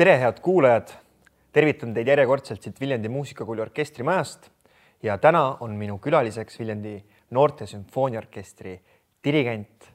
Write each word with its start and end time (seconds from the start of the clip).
tere, 0.00 0.14
head 0.16 0.38
kuulajad. 0.40 0.88
tervitan 1.52 1.90
teid 1.92 2.08
järjekordselt 2.08 2.62
siit 2.62 2.78
Viljandi 2.80 3.08
Muusikakooli 3.12 3.60
orkestrimajast 3.60 4.46
ja 5.02 5.18
täna 5.18 5.56
on 5.60 5.74
minu 5.76 5.98
külaliseks 5.98 6.56
Viljandi 6.58 6.94
Noorte 7.30 7.66
Sümfooniaorkestri 7.66 8.80
dirigent, 9.24 9.90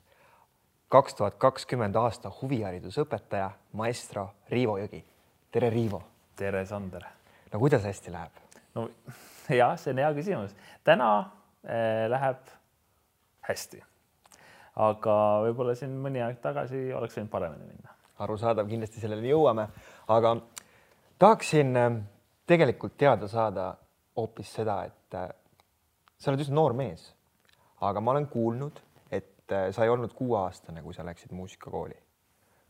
kaks 0.93 1.15
tuhat 1.15 1.39
kakskümmend 1.41 1.95
aasta 1.95 2.29
huviharidusõpetaja, 2.41 3.49
maestro 3.73 4.27
Riivo 4.49 4.77
Jõgi. 4.77 5.01
tere, 5.51 5.69
Riivo. 5.69 6.03
tere, 6.35 6.65
Sander. 6.65 7.01
no 7.53 7.59
kuidas 7.59 7.83
hästi 7.83 8.11
läheb? 8.11 8.37
no 8.75 8.89
jah, 9.49 9.73
see 9.79 9.89
on 9.89 10.03
hea 10.05 10.13
küsimus. 10.13 10.55
täna 10.83 11.09
äh, 11.65 12.05
läheb 12.13 12.45
hästi. 13.49 13.81
aga 14.75 15.19
võib-olla 15.49 15.75
siin 15.75 15.97
mõni 15.97 16.21
aeg 16.21 16.37
tagasi 16.45 16.93
oleks 16.93 17.17
võinud 17.17 17.33
paremini 17.33 17.73
minna. 17.73 17.89
arusaadav, 18.19 18.69
kindlasti 18.69 19.01
selleni 19.01 19.33
jõuame, 19.33 19.67
aga 20.07 20.35
tahaksin 21.19 21.77
äh, 21.77 21.91
tegelikult 22.47 22.97
teada 22.97 23.27
saada 23.27 23.73
hoopis 24.17 24.53
seda, 24.53 24.83
et 24.85 25.17
äh, 25.17 25.29
sa 26.17 26.31
oled 26.31 26.45
üsna 26.45 26.59
noor 26.59 26.75
mees, 26.77 27.07
aga 27.83 28.01
ma 28.01 28.13
olen 28.13 28.27
kuulnud, 28.31 28.81
et 29.11 29.51
äh, 29.51 29.69
sa 29.75 29.85
ei 29.85 29.93
olnud 29.93 30.13
kuueaastane, 30.17 30.83
kui 30.83 30.93
sa 30.93 31.05
läksid 31.05 31.33
muusikakooli. 31.35 31.97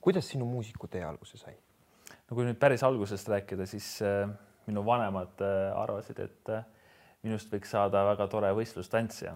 kuidas 0.02 0.28
sinu 0.30 0.46
muusikutee 0.46 1.04
alguse 1.04 1.38
sai? 1.38 1.56
no 2.30 2.36
kui 2.36 2.46
nüüd 2.46 2.60
päris 2.62 2.84
algusest 2.84 3.30
rääkida, 3.30 3.66
siis 3.66 4.00
minu 4.66 4.86
vanemad 4.86 5.42
arvasid, 5.76 6.20
et 6.20 6.52
minust 7.26 7.52
võiks 7.54 7.70
saada 7.74 8.04
väga 8.06 8.28
tore 8.30 8.52
võistlustantsija. 8.54 9.36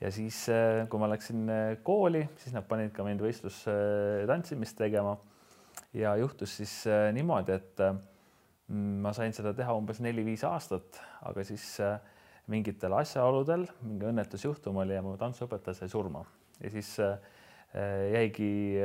ja 0.00 0.10
siis, 0.12 0.46
kui 0.88 1.00
ma 1.00 1.08
läksin 1.12 1.48
kooli, 1.84 2.26
siis 2.36 2.56
nad 2.56 2.66
panid 2.68 2.92
ka 2.96 3.04
mind 3.04 3.24
võistlustantsimist 3.24 4.76
tegema. 4.76 5.16
Ja 5.96 6.16
juhtus 6.16 6.56
siis 6.60 6.72
äh, 6.86 7.08
niimoodi, 7.14 7.56
et 7.56 7.80
äh, 7.84 7.96
ma 8.68 9.12
sain 9.16 9.32
seda 9.36 9.54
teha 9.56 9.74
umbes 9.76 10.02
neli-viis 10.04 10.44
aastat, 10.48 11.00
aga 11.28 11.44
siis 11.46 11.64
äh, 11.84 11.96
mingitel 12.52 12.94
asjaoludel 12.96 13.66
mingi 13.84 14.08
õnnetusjuhtum 14.08 14.80
oli 14.82 14.96
ja 14.96 15.04
mu 15.04 15.16
tantsuõpetaja 15.20 15.82
sai 15.82 15.92
surma 15.92 16.24
ja 16.58 16.70
siis 16.72 16.94
jäigi 18.08 18.80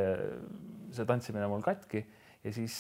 see 0.94 1.06
tantsimine 1.08 1.48
mul 1.48 1.64
katki 1.64 2.02
ja 2.44 2.52
siis 2.52 2.76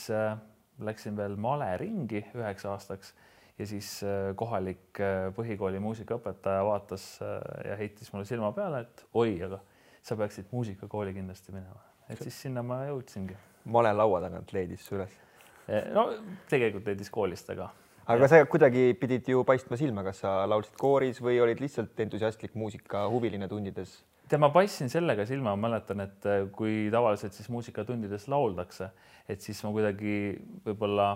läksin 0.83 1.15
veel 1.15 1.37
maleringi 1.39 2.19
üheks 2.35 2.67
aastaks 2.67 3.13
ja 3.55 3.67
siis 3.69 3.93
kohalik 4.35 4.99
põhikooli 5.37 5.79
muusikaõpetaja 5.79 6.67
vaatas 6.67 7.07
ja 7.23 7.79
heitis 7.79 8.11
mulle 8.11 8.27
silma 8.27 8.51
peale, 8.51 8.83
et 8.83 9.05
oi, 9.15 9.37
aga 9.47 9.61
sa 10.03 10.19
peaksid 10.19 10.51
muusikakooli 10.51 11.15
kindlasti 11.15 11.55
minema, 11.55 11.79
et 12.11 12.19
siis 12.19 12.43
sinna 12.43 12.59
ma 12.67 12.83
jõudsingi. 12.89 13.39
Male 13.65 13.93
laua 13.95 14.21
tagant 14.25 14.53
leidis 14.53 14.89
üles. 14.91 15.13
no 15.93 16.09
tegelikult 16.51 16.87
leidis 16.91 17.09
koolist, 17.13 17.49
aga 17.53 17.69
aga 18.11 18.27
sa 18.27 18.41
kuidagi 18.49 18.91
pidid 18.99 19.29
ju 19.31 19.43
paistma 19.47 19.77
silma, 19.79 20.03
kas 20.03 20.23
sa 20.25 20.41
laulsid 20.49 20.75
kooris 20.79 21.21
või 21.23 21.37
olid 21.43 21.61
lihtsalt 21.63 21.99
entusiastlik 22.05 22.55
muusikahuviline 22.59 23.47
tundides? 23.47 24.01
tead, 24.27 24.41
ma 24.41 24.49
paistsin 24.53 24.89
sellega 24.91 25.25
silma, 25.29 25.53
ma 25.55 25.67
mäletan, 25.69 26.03
et 26.03 26.25
äh, 26.27 26.45
kui 26.55 26.87
tavaliselt 26.91 27.35
siis 27.35 27.49
muusikatundides 27.53 28.27
lauldakse, 28.31 28.89
et 29.29 29.43
siis 29.43 29.59
ma 29.65 29.71
kuidagi 29.75 30.15
võib-olla 30.65 31.11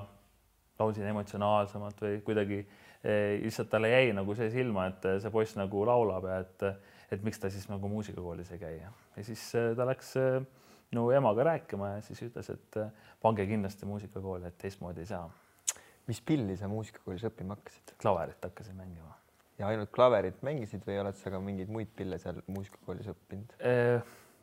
laulsin 0.77 1.07
emotsionaalsemalt 1.09 2.03
või 2.03 2.19
kuidagi 2.25 2.59
eh, 2.61 3.39
lihtsalt 3.41 3.71
talle 3.71 3.89
jäi 3.89 4.11
nagu 4.13 4.35
see 4.37 4.51
silma, 4.53 4.85
et 4.91 5.07
äh, 5.09 5.17
see 5.23 5.33
poiss 5.33 5.57
nagu 5.57 5.81
laulab 5.87 6.27
ja 6.29 6.37
et, 6.43 6.67
et 7.15 7.25
miks 7.25 7.41
ta 7.41 7.49
siis 7.51 7.65
nagu 7.71 7.89
muusikakoolis 7.89 8.53
ei 8.53 8.61
käi 8.61 8.75
ja 8.77 8.93
siis 9.25 9.49
ta 9.51 9.87
läks 9.89 10.13
minu 10.91 11.09
emaga 11.11 11.43
rääkima 11.51 11.95
ja 11.95 12.01
siis 12.05 12.21
ütles, 12.29 12.49
et 12.53 12.79
pange 13.21 13.45
kindlasti 13.49 13.85
muusikakooli, 13.89 14.47
et 14.47 14.57
teistmoodi 14.57 15.03
ei 15.03 15.11
saa. 15.13 15.29
mis 16.07 16.21
pilli 16.21 16.55
sa 16.57 16.67
muusikakoolis 16.71 17.25
õppima 17.27 17.57
hakkasid? 17.57 17.95
klaverit 18.01 18.43
hakkasin 18.43 18.75
mängima 18.75 19.17
ja 19.59 19.67
ainult 19.67 19.91
klaverit 19.93 20.41
mängisid 20.45 20.85
või 20.87 20.99
oled 21.01 21.17
sa 21.17 21.31
ka 21.33 21.39
mingeid 21.41 21.69
muid 21.73 21.89
pille 21.97 22.19
seal 22.21 22.39
muusikakoolis 22.47 23.09
õppinud? 23.13 23.55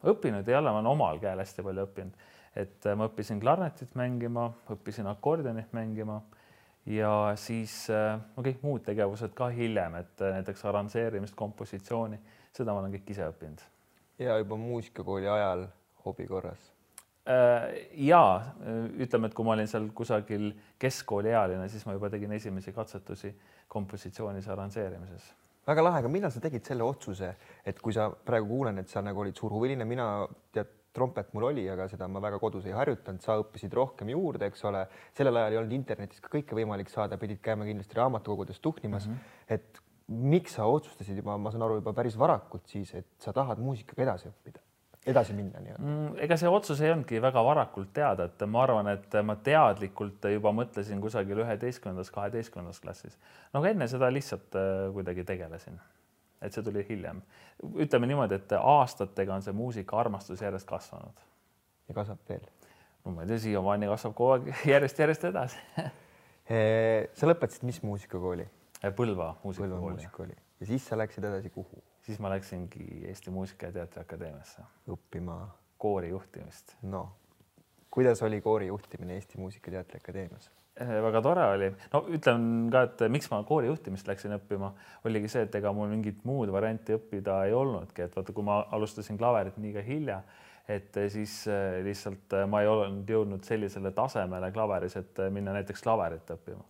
õppinud 0.04 0.49
ei 0.49 0.56
ole, 0.59 0.71
ma 0.71 0.81
olen 0.81 0.91
omal 0.91 1.21
käel 1.22 1.41
hästi 1.41 1.65
palju 1.65 1.84
õppinud, 1.87 2.25
et 2.60 2.88
ma 2.99 3.09
õppisin 3.09 3.41
klarnetit 3.43 3.94
mängima, 3.99 4.50
õppisin 4.75 5.09
akordionit 5.10 5.72
mängima 5.77 6.21
ja 6.91 7.12
siis 7.41 7.87
no 7.88 8.44
kõik 8.44 8.65
muud 8.66 8.84
tegevused 8.87 9.33
ka 9.37 9.49
hiljem, 9.54 10.00
et 10.03 10.27
näiteks 10.37 10.66
arranžeerimist, 10.69 11.37
kompositsiooni, 11.38 12.19
seda 12.54 12.75
ma 12.75 12.83
olen 12.83 12.99
kõik 12.99 13.15
ise 13.15 13.31
õppinud. 13.31 13.65
ja 14.19 14.37
juba 14.43 14.59
muusikakooli 14.60 15.31
ajal 15.31 15.69
hobi 16.04 16.26
korras? 16.31 16.70
ja 17.25 18.20
ütleme, 19.00 19.31
et 19.31 19.34
kui 19.34 19.47
ma 19.47 19.54
olin 19.54 19.69
seal 19.69 19.87
kusagil 19.97 20.50
keskkooliealine, 20.81 21.70
siis 21.72 21.87
ma 21.88 21.94
juba 21.97 22.10
tegin 22.12 22.34
esimesi 22.37 22.75
katsetusi 22.76 23.32
kompositsioonis 23.72 24.48
arranžeerimises. 24.53 25.31
väga 25.65 25.84
lahe, 25.87 26.03
aga 26.03 26.09
millal 26.12 26.32
sa 26.34 26.42
tegid 26.44 26.66
selle 26.69 26.84
otsuse, 26.84 27.31
et 27.65 27.78
kui 27.81 27.94
sa 27.97 28.10
praegu 28.12 28.50
kuulen, 28.50 28.78
et 28.82 28.92
sa 28.92 29.00
nagu 29.00 29.22
olid 29.22 29.37
suur 29.41 29.54
huviline, 29.56 29.87
mina 29.88 30.09
tead, 30.53 30.69
trompet 30.94 31.32
mul 31.34 31.48
oli, 31.48 31.65
aga 31.70 31.88
seda 31.91 32.06
ma 32.06 32.21
väga 32.22 32.38
kodus 32.38 32.69
ei 32.69 32.75
harjutanud, 32.76 33.22
sa 33.25 33.38
õppisid 33.41 33.72
rohkem 33.75 34.12
juurde, 34.12 34.47
eks 34.47 34.62
ole. 34.69 34.84
sellel 35.16 35.41
ajal 35.41 35.56
ei 35.56 35.59
olnud 35.62 35.75
internetis 35.75 36.21
ka 36.22 36.31
kõike 36.36 36.54
võimalik 36.54 36.92
saada, 36.92 37.19
pidid 37.19 37.41
käima 37.42 37.66
kindlasti 37.66 37.98
raamatukogudes 37.98 38.60
tuhnimas 38.62 39.09
mm. 39.09 39.16
-hmm. 39.16 39.56
et 39.56 39.81
miks 40.06 40.54
sa 40.54 40.69
otsustasid 40.71 41.16
juba, 41.16 41.38
ma 41.38 41.50
saan 41.50 41.65
aru, 41.66 41.81
juba 41.81 41.97
päris 41.97 42.19
varakult 42.19 42.69
siis, 42.69 42.94
et 42.94 43.09
sa 43.19 43.32
tahad 43.32 43.59
muusikaga 43.59 44.06
edasi 44.06 44.28
õppida? 44.28 44.60
Edasi 45.06 45.34
minna 45.37 45.60
nii-öelda 45.60 45.84
mm,? 45.84 46.19
ega 46.25 46.37
see 46.41 46.50
otsus 46.50 46.81
ei 46.81 46.92
olnudki 46.92 47.20
väga 47.22 47.42
varakult 47.44 47.91
teada, 47.97 48.28
et 48.31 48.44
ma 48.48 48.62
arvan, 48.65 48.88
et 48.94 49.16
ma 49.26 49.37
teadlikult 49.37 50.28
juba 50.32 50.53
mõtlesin 50.56 51.03
kusagil 51.03 51.42
üheteistkümnendas, 51.44 52.12
kaheteistkümnendas 52.15 52.81
klassis. 52.81 53.19
no 53.53 53.60
aga 53.60 53.75
enne 53.75 53.88
seda 53.91 54.10
lihtsalt 54.12 54.56
äh, 54.60 54.72
kuidagi 54.97 55.26
tegelesin. 55.28 55.78
et 56.41 56.56
see 56.56 56.65
tuli 56.65 56.87
hiljem. 56.88 57.22
ütleme 57.75 58.09
niimoodi, 58.10 58.41
et 58.41 58.56
aastatega 58.60 59.37
on 59.37 59.44
see 59.44 59.56
muusikaarmastus 59.56 60.42
järjest 60.42 60.69
kasvanud. 60.69 61.25
ja 61.88 62.00
kasvab 62.00 62.28
veel? 62.28 62.48
no 63.04 63.12
ma 63.12 63.25
ei 63.26 63.32
tea, 63.32 63.42
siiamaani 63.48 63.92
kasvab 63.92 64.16
kogu 64.16 64.38
aeg 64.38 64.53
järjest-järjest 64.75 65.31
edasi 65.32 65.60
sa 67.19 67.28
lõpetasid 67.32 67.69
mis 67.69 67.82
muusikakooli? 67.84 68.48
Põlva 68.97 69.34
muusikakooli. 69.44 70.36
ja 70.60 70.72
siis 70.72 70.88
sa 70.88 70.97
läksid 70.97 71.25
edasi 71.25 71.53
kuhu? 71.53 71.84
Siis 72.04 72.20
ma 72.20 72.31
läksingi 72.31 73.04
Eesti 73.09 73.31
Muusika- 73.31 73.70
ja 73.70 73.72
Teatriakadeemiasse 73.72 74.62
õppima 74.88 75.38
koorijuhtimist. 75.78 76.76
no 76.82 77.09
kuidas 77.91 78.22
oli 78.22 78.41
koorijuhtimine 78.41 79.15
Eesti 79.15 79.38
Muusika- 79.38 79.70
ja 79.70 79.84
Teatriakadeemias? 79.84 80.50
väga 80.78 81.20
tore 81.22 81.42
oli, 81.47 81.69
no 81.92 82.00
ütlen 82.10 82.47
ka, 82.70 82.81
et 82.88 83.03
miks 83.09 83.28
ma 83.31 83.42
koorijuhtimist 83.47 84.09
läksin 84.10 84.34
õppima, 84.34 84.72
oligi 85.06 85.28
see, 85.31 85.44
et 85.47 85.54
ega 85.54 85.70
mul 85.72 85.87
mingit 85.92 86.25
muud 86.26 86.50
varianti 86.50 86.97
õppida 86.97 87.44
ei 87.47 87.54
olnudki, 87.54 88.03
et 88.03 88.16
vaata, 88.16 88.34
kui 88.34 88.42
ma 88.42 88.56
alustasin 88.75 89.19
klaverit 89.21 89.60
liiga 89.62 89.84
hilja, 89.86 90.19
et 90.66 90.98
siis 91.15 91.44
lihtsalt 91.84 92.34
ma 92.50 92.65
ei 92.65 92.66
olnud 92.66 93.06
jõudnud 93.06 93.47
sellisele 93.47 93.92
tasemele 93.94 94.50
klaveris, 94.50 94.97
et 94.97 95.22
minna 95.31 95.54
näiteks 95.54 95.82
klaverit 95.86 96.34
õppima. 96.34 96.65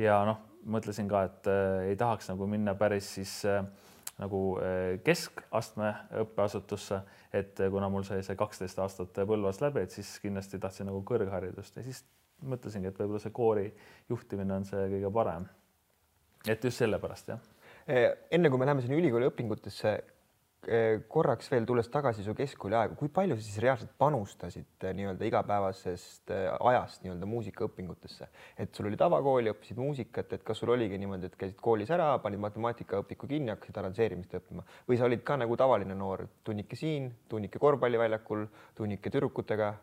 ja 0.00 0.22
noh, 0.24 0.40
mõtlesin 0.64 1.08
ka, 1.10 1.24
et 1.28 1.52
ei 1.90 1.96
tahaks 2.00 2.32
nagu 2.32 2.46
minna 2.48 2.72
päris 2.78 3.14
siis 3.18 3.34
äh, 3.44 3.66
nagu 4.20 4.40
keskastme 5.04 5.92
õppeasutusse, 6.22 7.00
et 7.32 7.62
kuna 7.72 7.88
mul 7.90 8.04
sai 8.06 8.20
see 8.22 8.36
kaksteist 8.38 8.78
aastat 8.78 9.22
Põlvas 9.26 9.62
läbi, 9.64 9.86
et 9.86 9.94
siis 9.94 10.18
kindlasti 10.22 10.60
tahtsin 10.62 10.86
nagu 10.90 11.00
kõrgharidust 11.08 11.78
ja 11.80 11.86
siis 11.86 12.04
mõtlesingi, 12.42 12.90
et 12.90 12.98
võib-olla 12.98 13.22
see 13.22 13.34
koori 13.34 13.66
juhtimine 14.10 14.56
on 14.58 14.66
see 14.68 14.86
kõige 14.96 15.12
parem. 15.14 15.46
et 16.46 16.64
just 16.64 16.82
sellepärast 16.82 17.28
jah. 17.28 17.40
enne 17.86 18.50
kui 18.50 18.58
me 18.58 18.66
läheme 18.66 18.82
sinna 18.82 18.98
ülikooli 18.98 19.28
õpingutesse, 19.30 19.92
korraks 21.10 21.48
veel 21.50 21.64
tulles 21.66 21.88
tagasi 21.90 22.22
su 22.22 22.36
keskkooli 22.38 22.76
aega, 22.78 22.94
kui 22.94 23.10
palju 23.10 23.34
sa 23.34 23.42
siis 23.42 23.58
reaalselt 23.64 23.96
panustasid 23.98 24.86
nii-öelda 24.94 25.26
igapäevasest 25.26 26.30
ajast 26.54 27.02
nii-öelda 27.02 27.26
muusikaõpingutesse, 27.26 28.28
et 28.62 28.70
sul 28.74 28.86
oli 28.86 29.00
tavakool 29.00 29.50
ja 29.50 29.56
õppisid 29.56 29.80
muusikat, 29.82 30.36
et 30.38 30.46
kas 30.46 30.62
sul 30.62 30.70
oligi 30.76 31.00
niimoodi, 31.02 31.26
et 31.26 31.36
käisid 31.40 31.58
koolis 31.62 31.90
ära, 31.90 32.12
panid 32.22 32.44
matemaatikaõpiku 32.46 33.26
kinni, 33.34 33.50
hakkasid 33.56 33.82
arranžeerimist 33.82 34.38
õppima? 34.38 34.62
Või 34.86 35.00
sa 35.00 35.10
olid 35.10 35.26
ka 35.26 35.40
nagu 35.42 35.58
tavaline 35.58 35.98
noor, 35.98 36.28
tunnike 36.46 36.78
siin, 36.78 37.10
tunnike 37.32 37.58
korvpalliväljakul, 37.62 38.46
tunnike 38.78 39.10
tüdrukutega? 39.10 39.74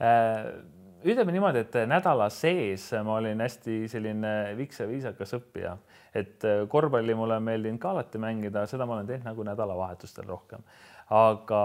Äh...? 0.00 0.54
ütleme 1.00 1.32
niimoodi, 1.32 1.62
et 1.64 1.76
nädala 1.88 2.26
sees 2.32 2.90
ma 3.04 3.14
olin 3.16 3.40
hästi 3.40 3.86
selline 3.88 4.32
viks 4.58 4.82
ja 4.82 4.88
viisakas 4.88 5.32
õppija, 5.38 5.76
et 6.14 6.46
korvpalli 6.68 7.14
mulle 7.14 7.36
on 7.38 7.44
meeldinud 7.46 7.80
ka 7.80 7.92
alati 7.94 8.20
mängida, 8.22 8.64
seda 8.70 8.86
ma 8.86 8.96
olen 8.96 9.10
teinud 9.10 9.28
nagu 9.30 9.46
nädalavahetustel 9.46 10.26
rohkem. 10.28 10.64
aga 11.10 11.60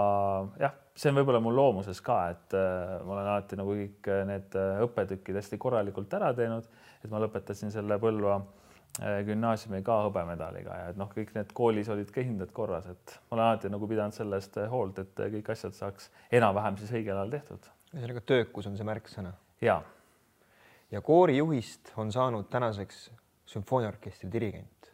jah, 0.58 0.74
see 0.94 1.10
on 1.12 1.20
võib-olla 1.20 1.40
mul 1.42 1.54
loomuses 1.54 2.00
ka, 2.02 2.18
et 2.34 2.56
ma 2.56 3.14
olen 3.14 3.26
alati 3.26 3.58
nagu 3.58 3.76
kõik 3.78 4.10
need 4.26 4.58
õppetükid 4.86 5.38
hästi 5.38 5.58
korralikult 5.62 6.14
ära 6.18 6.32
teinud, 6.34 6.66
et 7.04 7.10
ma 7.10 7.22
lõpetasin 7.22 7.70
selle 7.74 7.98
Põlva 8.02 8.40
gümnaasiumi 8.96 9.82
ka 9.84 10.00
hõbemedaliga 10.06 10.76
ja 10.80 10.90
et 10.90 10.98
noh, 10.98 11.10
kõik 11.12 11.34
need 11.36 11.50
koolis 11.54 11.90
olid 11.92 12.10
ka 12.10 12.24
hinded 12.24 12.52
korras, 12.56 12.86
et 12.90 13.16
ma 13.28 13.36
olen 13.36 13.46
alati 13.46 13.70
nagu 13.70 13.88
pidanud 13.90 14.16
selle 14.16 14.40
eest 14.40 14.58
hoolt, 14.72 15.02
et 15.04 15.26
kõik 15.36 15.50
asjad 15.52 15.76
saaks 15.76 16.10
enam-vähem 16.32 16.78
siis 16.80 16.94
õigel 16.96 17.18
ajal 17.18 17.34
tehtud 17.38 17.74
ühesõnaga 17.94 18.22
töökus 18.26 18.66
on 18.68 18.76
see 18.76 18.86
märksõna. 18.86 19.32
ja, 19.62 19.80
ja 20.90 21.02
koorijuhist 21.04 21.92
on 22.00 22.12
saanud 22.12 22.48
tänaseks 22.52 23.08
sümfooniaorkestri 23.46 24.30
dirigent. 24.32 24.92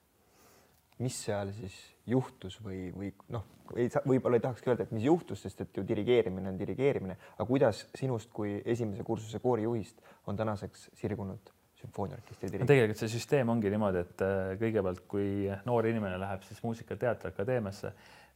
mis 1.02 1.16
seal 1.24 1.48
siis 1.56 1.74
juhtus 2.06 2.60
või, 2.62 2.92
või 2.94 3.08
noh, 3.34 3.42
ei 3.74 3.88
saa, 3.90 4.04
võib-olla 4.06 4.38
ei 4.38 4.44
tahakski 4.44 4.70
öelda, 4.70 4.84
et 4.86 4.92
mis 4.94 5.02
juhtus, 5.06 5.40
sest 5.42 5.64
et 5.64 5.76
ju 5.76 5.82
dirigeerimine 5.86 6.50
on 6.52 6.58
dirigeerimine, 6.60 7.16
aga 7.34 7.46
kuidas 7.48 7.86
sinust 7.98 8.30
kui 8.34 8.60
esimese 8.64 9.02
kursuse 9.06 9.40
koorijuhist 9.42 9.98
on 10.30 10.38
tänaseks 10.38 10.90
sirgunud 11.00 11.50
sümfooniaorkestri 11.80 12.50
dirigent? 12.50 12.70
tegelikult 12.70 13.02
see 13.02 13.10
süsteem 13.16 13.50
ongi 13.50 13.72
niimoodi, 13.72 14.02
et 14.06 14.24
äh, 14.26 14.40
kõigepealt, 14.60 15.04
kui 15.10 15.28
noor 15.66 15.88
inimene 15.90 16.20
läheb 16.22 16.44
siis 16.46 16.62
Muusika- 16.62 16.94
ja 16.94 17.06
Teatriakadeemiasse, 17.06 17.92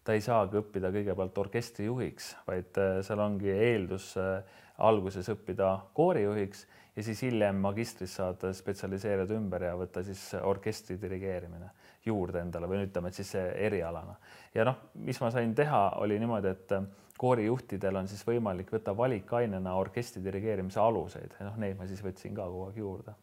ta 0.07 0.15
ei 0.17 0.25
saagi 0.25 0.59
õppida 0.61 0.91
kõigepealt 0.95 1.39
orkestrijuhiks, 1.45 2.33
vaid 2.49 2.83
äh, 2.83 2.99
seal 3.07 3.23
ongi 3.23 3.53
eeldus 3.53 4.13
äh, 4.23 4.59
alguses 4.87 5.29
õppida 5.33 5.73
koorijuhiks 5.97 6.67
ja 6.97 7.03
siis 7.05 7.23
hiljem 7.23 7.59
magistris 7.61 8.15
saad 8.17 8.45
spetsialiseeruda 8.57 9.37
ümber 9.37 9.67
ja 9.69 9.75
võtta 9.77 10.03
siis 10.05 10.23
orkestri 10.43 10.97
dirigeerimine 11.01 11.71
juurde 12.07 12.41
endale 12.41 12.69
või 12.71 12.85
ütleme, 12.87 13.11
et 13.11 13.19
siis 13.19 13.35
erialana. 13.37 14.17
ja 14.55 14.65
noh, 14.65 14.79
mis 14.95 15.21
ma 15.21 15.31
sain 15.35 15.55
teha, 15.55 15.83
oli 16.01 16.19
niimoodi, 16.23 16.55
et 16.55 16.73
koorijuhtidel 17.19 17.97
on 17.97 18.09
siis 18.09 18.25
võimalik 18.27 18.73
võtta 18.73 18.97
valikainena 18.97 19.75
orkestri 19.81 20.23
dirigeerimise 20.25 20.81
aluseid 20.81 21.37
ja 21.39 21.49
noh, 21.49 21.57
neid 21.61 21.79
ma 21.79 21.89
siis 21.89 22.03
võtsin 22.05 22.35
ka 22.37 22.49
kogu 22.49 22.67
aeg 22.69 22.83
juurde. 22.83 23.15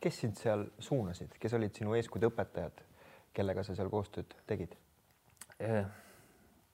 kes 0.00 0.20
sind 0.20 0.36
seal 0.36 0.64
suunasid, 0.78 1.36
kes 1.38 1.52
olid 1.54 1.74
sinu 1.78 1.94
eeskujude 1.94 2.32
õpetajad, 2.32 2.80
kellega 3.32 3.62
sa 3.62 3.76
seal 3.78 3.90
koostööd 3.90 4.34
tegid? 4.46 4.74
Eh, 5.62 5.84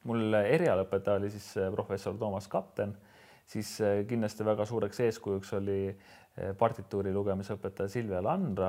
mul 0.09 0.35
erialaõpetaja 0.39 1.21
oli 1.21 1.31
siis 1.31 1.51
eh, 1.57 1.71
professor 1.75 2.17
Toomas 2.17 2.49
Kapten, 2.49 2.97
siis 3.49 3.79
eh, 3.81 4.03
kindlasti 4.09 4.47
väga 4.47 4.69
suureks 4.69 5.01
eeskujuks 5.09 5.57
oli 5.59 5.81
partituuri 6.59 7.11
lugemise 7.11 7.57
õpetaja 7.57 7.91
Silvia 7.91 8.21
Landra 8.23 8.69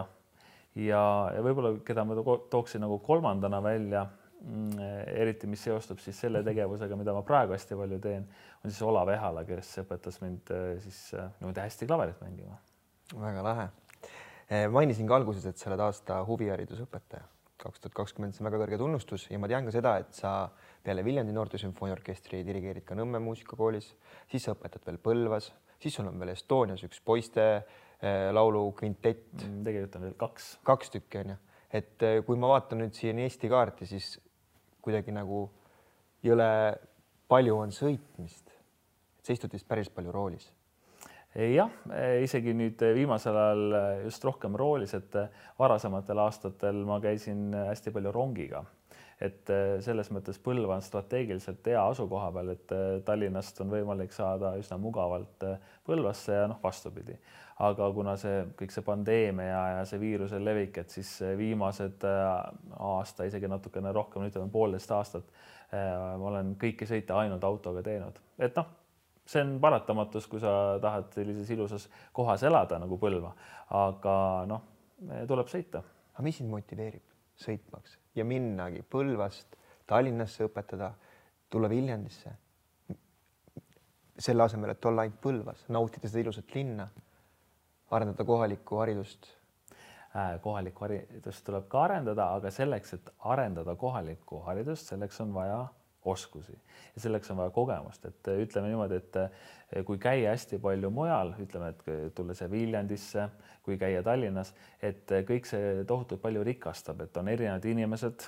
ja, 0.78 1.02
ja 1.34 1.44
võib-olla, 1.44 1.74
keda 1.86 2.06
ma 2.08 2.18
tooksin 2.52 2.84
nagu 2.84 3.00
kolmandana 3.06 3.62
välja, 3.64 4.06
mm, 4.42 4.80
eriti 5.22 5.50
mis 5.50 5.64
seostub 5.66 6.02
siis 6.04 6.20
selle 6.20 6.44
tegevusega, 6.46 6.98
mida 7.00 7.16
ma 7.16 7.24
praegu 7.26 7.56
hästi 7.56 7.78
palju 7.80 8.00
teen, 8.04 8.28
on 8.64 8.72
siis 8.72 8.82
Olav 8.86 9.12
Ehala, 9.14 9.46
kes 9.48 9.72
õpetas 9.84 10.20
mind 10.24 10.54
äh, 10.56 10.72
siis 10.84 11.02
äh, 11.18 11.32
niimoodi 11.40 11.64
hästi 11.64 11.90
klaverit 11.90 12.22
mängima. 12.24 12.60
väga 13.16 13.44
lahe. 13.46 13.68
Äh, 14.50 14.68
mainisin 14.72 15.08
ka 15.10 15.20
alguses, 15.20 15.46
et 15.46 15.58
sa 15.58 15.72
oled 15.72 15.86
aasta 15.86 16.22
huviharidusõpetaja, 16.28 17.26
kaks 17.60 17.84
tuhat 17.84 17.98
kakskümmend, 18.04 18.36
see 18.36 18.44
on 18.44 18.52
väga 18.52 18.64
kõrge 18.64 18.82
tunnustus 18.82 19.28
ja 19.30 19.40
ma 19.42 19.50
tean 19.52 19.68
ka 19.68 19.76
seda, 19.76 19.98
et 20.04 20.14
sa 20.16 20.50
peale 20.90 21.06
Viljandi 21.06 21.36
Noorte 21.36 21.62
Sümfooniaorkestri 21.62 22.42
dirigeerid 22.48 22.86
ka 22.88 22.98
Nõmme 22.98 23.22
muusikakoolis, 23.22 23.94
siis 24.32 24.48
sa 24.48 24.58
õpetad 24.58 24.84
veel 24.90 24.98
Põlvas, 24.98 25.54
siis 25.80 25.96
sul 25.96 26.10
on 26.10 26.18
veel 26.20 26.34
Estonias 26.34 26.84
üks 26.88 27.00
poiste 27.06 27.46
Äh, 28.04 28.34
laulukvintett. 28.34 29.34
Mm, 29.44 29.64
tegelikult 29.64 29.96
on 29.96 30.04
veel 30.06 30.14
kaks. 30.16 30.46
kaks 30.64 30.92
tükki 30.94 31.20
on 31.20 31.34
ju, 31.34 31.36
et 31.76 32.04
äh, 32.08 32.22
kui 32.24 32.38
ma 32.40 32.48
vaatan 32.54 32.80
nüüd 32.80 32.96
siin 32.96 33.18
Eesti 33.20 33.50
kaarti, 33.52 33.84
siis 33.90 34.14
kuidagi 34.80 35.12
nagu 35.12 35.42
jõle 36.24 36.48
palju 37.28 37.58
on 37.60 37.76
sõitmist. 37.76 38.56
sa 39.20 39.36
istud 39.36 39.52
vist 39.52 39.68
päris 39.68 39.92
palju 39.92 40.16
roolis. 40.16 40.48
jah, 41.36 41.76
isegi 42.24 42.54
nüüd 42.56 42.80
viimasel 42.96 43.36
ajal 43.36 43.76
just 44.06 44.24
rohkem 44.24 44.56
roolis, 44.56 44.96
et 44.96 45.20
varasematel 45.60 46.24
aastatel 46.24 46.80
ma 46.88 47.02
käisin 47.04 47.52
hästi 47.54 47.92
palju 47.92 48.16
rongiga 48.16 48.64
et 49.20 49.52
selles 49.84 50.10
mõttes 50.16 50.40
Põlva 50.40 50.78
on 50.78 50.84
strateegiliselt 50.84 51.66
hea 51.68 51.82
asukoha 51.92 52.30
peal, 52.36 52.54
et 52.54 52.74
Tallinnast 53.06 53.60
on 53.64 53.74
võimalik 53.74 54.16
saada 54.16 54.54
üsna 54.60 54.78
mugavalt 54.80 55.44
Põlvasse 55.88 56.38
ja 56.38 56.48
noh, 56.48 56.60
vastupidi. 56.64 57.18
Aga 57.60 57.90
kuna 57.92 58.14
see 58.20 58.46
kõik 58.56 58.72
see 58.72 58.86
pandeemia 58.88 59.48
ja, 59.76 59.80
see 59.88 60.00
viiruse 60.00 60.40
levik, 60.40 60.78
et 60.80 60.94
siis 60.96 61.10
viimased 61.36 62.06
äh, 62.08 62.28
aasta, 62.88 63.28
isegi 63.28 63.50
natukene 63.52 63.92
rohkem, 63.96 64.30
ütleme 64.30 64.48
poolteist 64.54 64.94
aastat 64.96 65.28
äh, 65.28 65.90
ma 65.92 66.30
olen 66.32 66.54
kõiki 66.62 66.88
sõite 66.88 67.18
ainult 67.20 67.44
autoga 67.44 67.84
teinud, 67.84 68.24
et 68.40 68.56
noh, 68.56 68.72
see 69.28 69.44
on 69.44 69.58
paratamatus, 69.62 70.30
kui 70.32 70.40
sa 70.40 70.54
tahad 70.80 71.12
sellises 71.18 71.52
ilusas 71.52 71.90
kohas 72.16 72.48
elada 72.48 72.80
nagu 72.80 72.96
Põlva, 73.02 73.36
aga 73.84 74.16
noh, 74.48 74.64
tuleb 75.28 75.52
sõita. 75.52 75.84
aga 76.16 76.24
mis 76.24 76.40
sind 76.40 76.52
motiveerib 76.56 77.09
sõitmaks 77.40 77.98
ja 78.16 78.26
minnagi 78.26 78.84
Põlvast 78.84 79.58
Tallinnasse 79.90 80.46
õpetada, 80.46 80.94
tulla 81.50 81.70
Viljandisse? 81.70 82.36
selle 84.20 84.44
asemel, 84.44 84.74
et 84.74 84.86
olla 84.86 85.06
ainult 85.06 85.22
Põlvas, 85.24 85.62
nautida 85.72 86.10
seda 86.10 86.20
ilusat 86.26 86.56
linna 86.56 86.90
arendada 87.96 88.26
kohalikku 88.28 88.82
haridust? 88.82 89.30
Äh, 90.10 90.40
kohalikku 90.44 90.84
haridust 90.84 91.46
tuleb 91.46 91.70
ka 91.72 91.86
arendada, 91.86 92.26
aga 92.36 92.52
selleks, 92.52 92.96
et 92.98 93.12
arendada 93.32 93.76
kohalikku 93.80 94.42
haridust, 94.48 94.90
selleks 94.92 95.22
on 95.24 95.32
vaja 95.34 95.62
oskusi. 96.12 96.56
Ja 96.96 97.04
selleks 97.04 97.32
on 97.32 97.40
vaja 97.40 97.54
kogemust, 97.56 98.06
et 98.10 98.32
äh, 98.32 98.42
ütleme 98.44 98.72
niimoodi, 98.72 99.00
et 99.00 99.20
äh, 99.22 99.84
kui 99.86 100.00
käia 100.02 100.34
hästi 100.34 100.60
palju 100.64 100.92
mujal, 100.94 101.36
ütleme, 101.42 101.72
et 101.74 102.16
tulla 102.18 102.36
siia 102.38 102.50
Viljandisse, 102.52 103.30
kui 103.66 103.78
käia 103.82 104.02
Tallinnas, 104.06 104.54
et 104.82 105.12
kõik 105.28 105.48
see 105.50 105.86
tohutult 105.88 106.22
palju 106.24 106.44
rikastab, 106.48 107.06
et 107.06 107.18
on 107.22 107.30
erinevad 107.30 107.66
inimesed, 107.70 108.26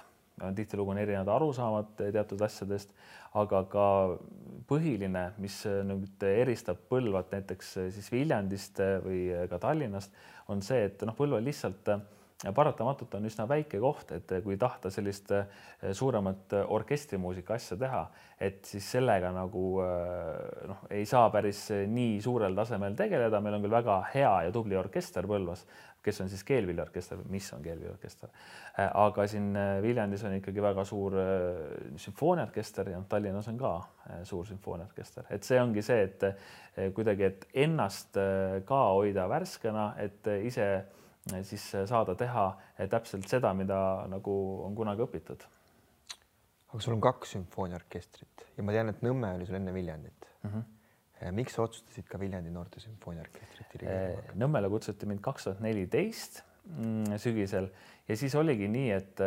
tihtilugu 0.56 0.94
on 0.94 1.01
erinevad 1.01 1.30
arusaamad 1.36 1.92
teatud 2.00 2.42
asjadest, 2.45 2.94
aga 3.38 3.63
ka 3.69 3.86
põhiline, 4.69 5.25
mis 5.42 5.57
nüüd 5.88 6.24
eristab 6.25 6.80
Põlvat 6.89 7.34
näiteks 7.36 7.74
siis 7.95 8.10
Viljandist 8.13 8.80
või 9.06 9.27
ka 9.50 9.60
Tallinnast, 9.62 10.13
on 10.50 10.63
see, 10.66 10.86
et 10.89 11.04
noh, 11.07 11.18
Põlva 11.18 11.42
lihtsalt 11.44 11.94
paratamatult 12.49 13.13
on 13.19 13.27
üsna 13.29 13.45
väike 13.49 13.77
koht, 13.81 14.11
et 14.15 14.31
kui 14.41 14.55
tahta 14.57 14.89
sellist 14.89 15.29
suuremat 15.93 16.55
orkestrimuusika 16.73 17.53
asja 17.53 17.77
teha, 17.77 18.01
et 18.41 18.65
siis 18.65 18.88
sellega 18.95 19.29
nagu 19.35 19.65
noh, 20.71 20.79
ei 20.89 21.05
saa 21.05 21.29
päris 21.33 21.67
nii 21.69 22.17
suurel 22.24 22.57
tasemel 22.57 22.98
tegeleda, 22.98 23.41
meil 23.45 23.60
on 23.60 23.65
küll 23.65 23.75
väga 23.75 24.00
hea 24.15 24.31
ja 24.48 24.53
tubli 24.55 24.79
orkester 24.79 25.29
Põlvas, 25.29 25.67
kes 26.01 26.21
on 26.24 26.31
siis 26.31 26.41
keelviljaorkester, 26.48 27.19
mis 27.29 27.45
on 27.53 27.62
keelviljaorkester. 27.62 28.31
Äh, 28.74 28.89
aga 29.03 29.27
siin 29.29 29.51
Viljandis 29.83 30.24
on 30.25 30.33
ikkagi 30.39 30.63
väga 30.63 30.86
suur 30.88 31.17
sümfooniaorkester 32.01 32.89
ja 32.95 33.03
Tallinnas 33.10 33.51
on 33.51 33.60
ka 33.62 33.75
suur 34.25 34.48
sümfooniaorkester, 34.50 35.29
et 35.29 35.45
see 35.45 35.62
ongi 35.62 35.86
see, 35.86 36.07
et 36.10 36.89
kuidagi, 36.95 37.27
et 37.29 37.45
ennast 37.67 38.17
ka 38.65 38.81
hoida 38.95 39.27
värskena, 39.29 39.91
et 40.01 40.31
ise 40.41 40.71
siis 41.46 41.63
saada 41.86 42.16
teha 42.18 42.46
täpselt 42.90 43.28
seda, 43.30 43.54
mida 43.54 43.78
nagu 44.10 44.34
on 44.66 44.75
kunagi 44.75 45.06
õpitud. 45.06 45.48
aga 46.72 46.80
sul 46.82 46.96
on 46.96 47.01
kaks 47.04 47.36
sümfooniaorkestrit 47.36 48.46
ja 48.58 48.63
ma 48.63 48.74
tean, 48.75 48.90
et 48.90 49.01
Nõmme 49.06 49.36
oli 49.38 49.46
sul 49.46 49.60
enne 49.60 49.74
Viljandit 49.74 50.30
mm. 50.44 50.50
-hmm 50.50 50.70
miks 51.30 51.54
sa 51.54 51.62
otsustasid 51.68 52.08
ka 52.10 52.18
Viljandi 52.20 52.50
Noorte 52.50 52.80
Sümfooniaorkestrit 52.82 53.74
dirigeerima? 53.75 54.34
Nõmmele 54.42 54.70
kutsuti 54.74 55.06
mind 55.06 55.22
kaks 55.22 55.44
tuhat 55.46 55.60
neliteist 55.62 56.42
mm, 56.66 57.20
sügisel 57.22 57.68
ja 58.10 58.18
siis 58.18 58.36
oligi 58.36 58.68
nii, 58.72 58.90
et 58.96 59.22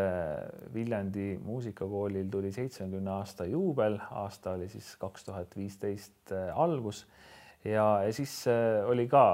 Viljandi 0.74 1.36
muusikakoolil 1.44 2.26
tuli 2.32 2.50
seitsmekümne 2.52 3.12
aasta 3.14 3.46
juubel, 3.46 4.00
aasta 4.10 4.56
oli 4.58 4.66
siis 4.72 4.96
kaks 4.98 5.28
tuhat 5.28 5.54
viisteist 5.56 6.34
algus 6.54 7.04
ja, 7.64 7.86
ja 8.02 8.10
siis 8.12 8.40
oli 8.90 9.06
ka 9.08 9.24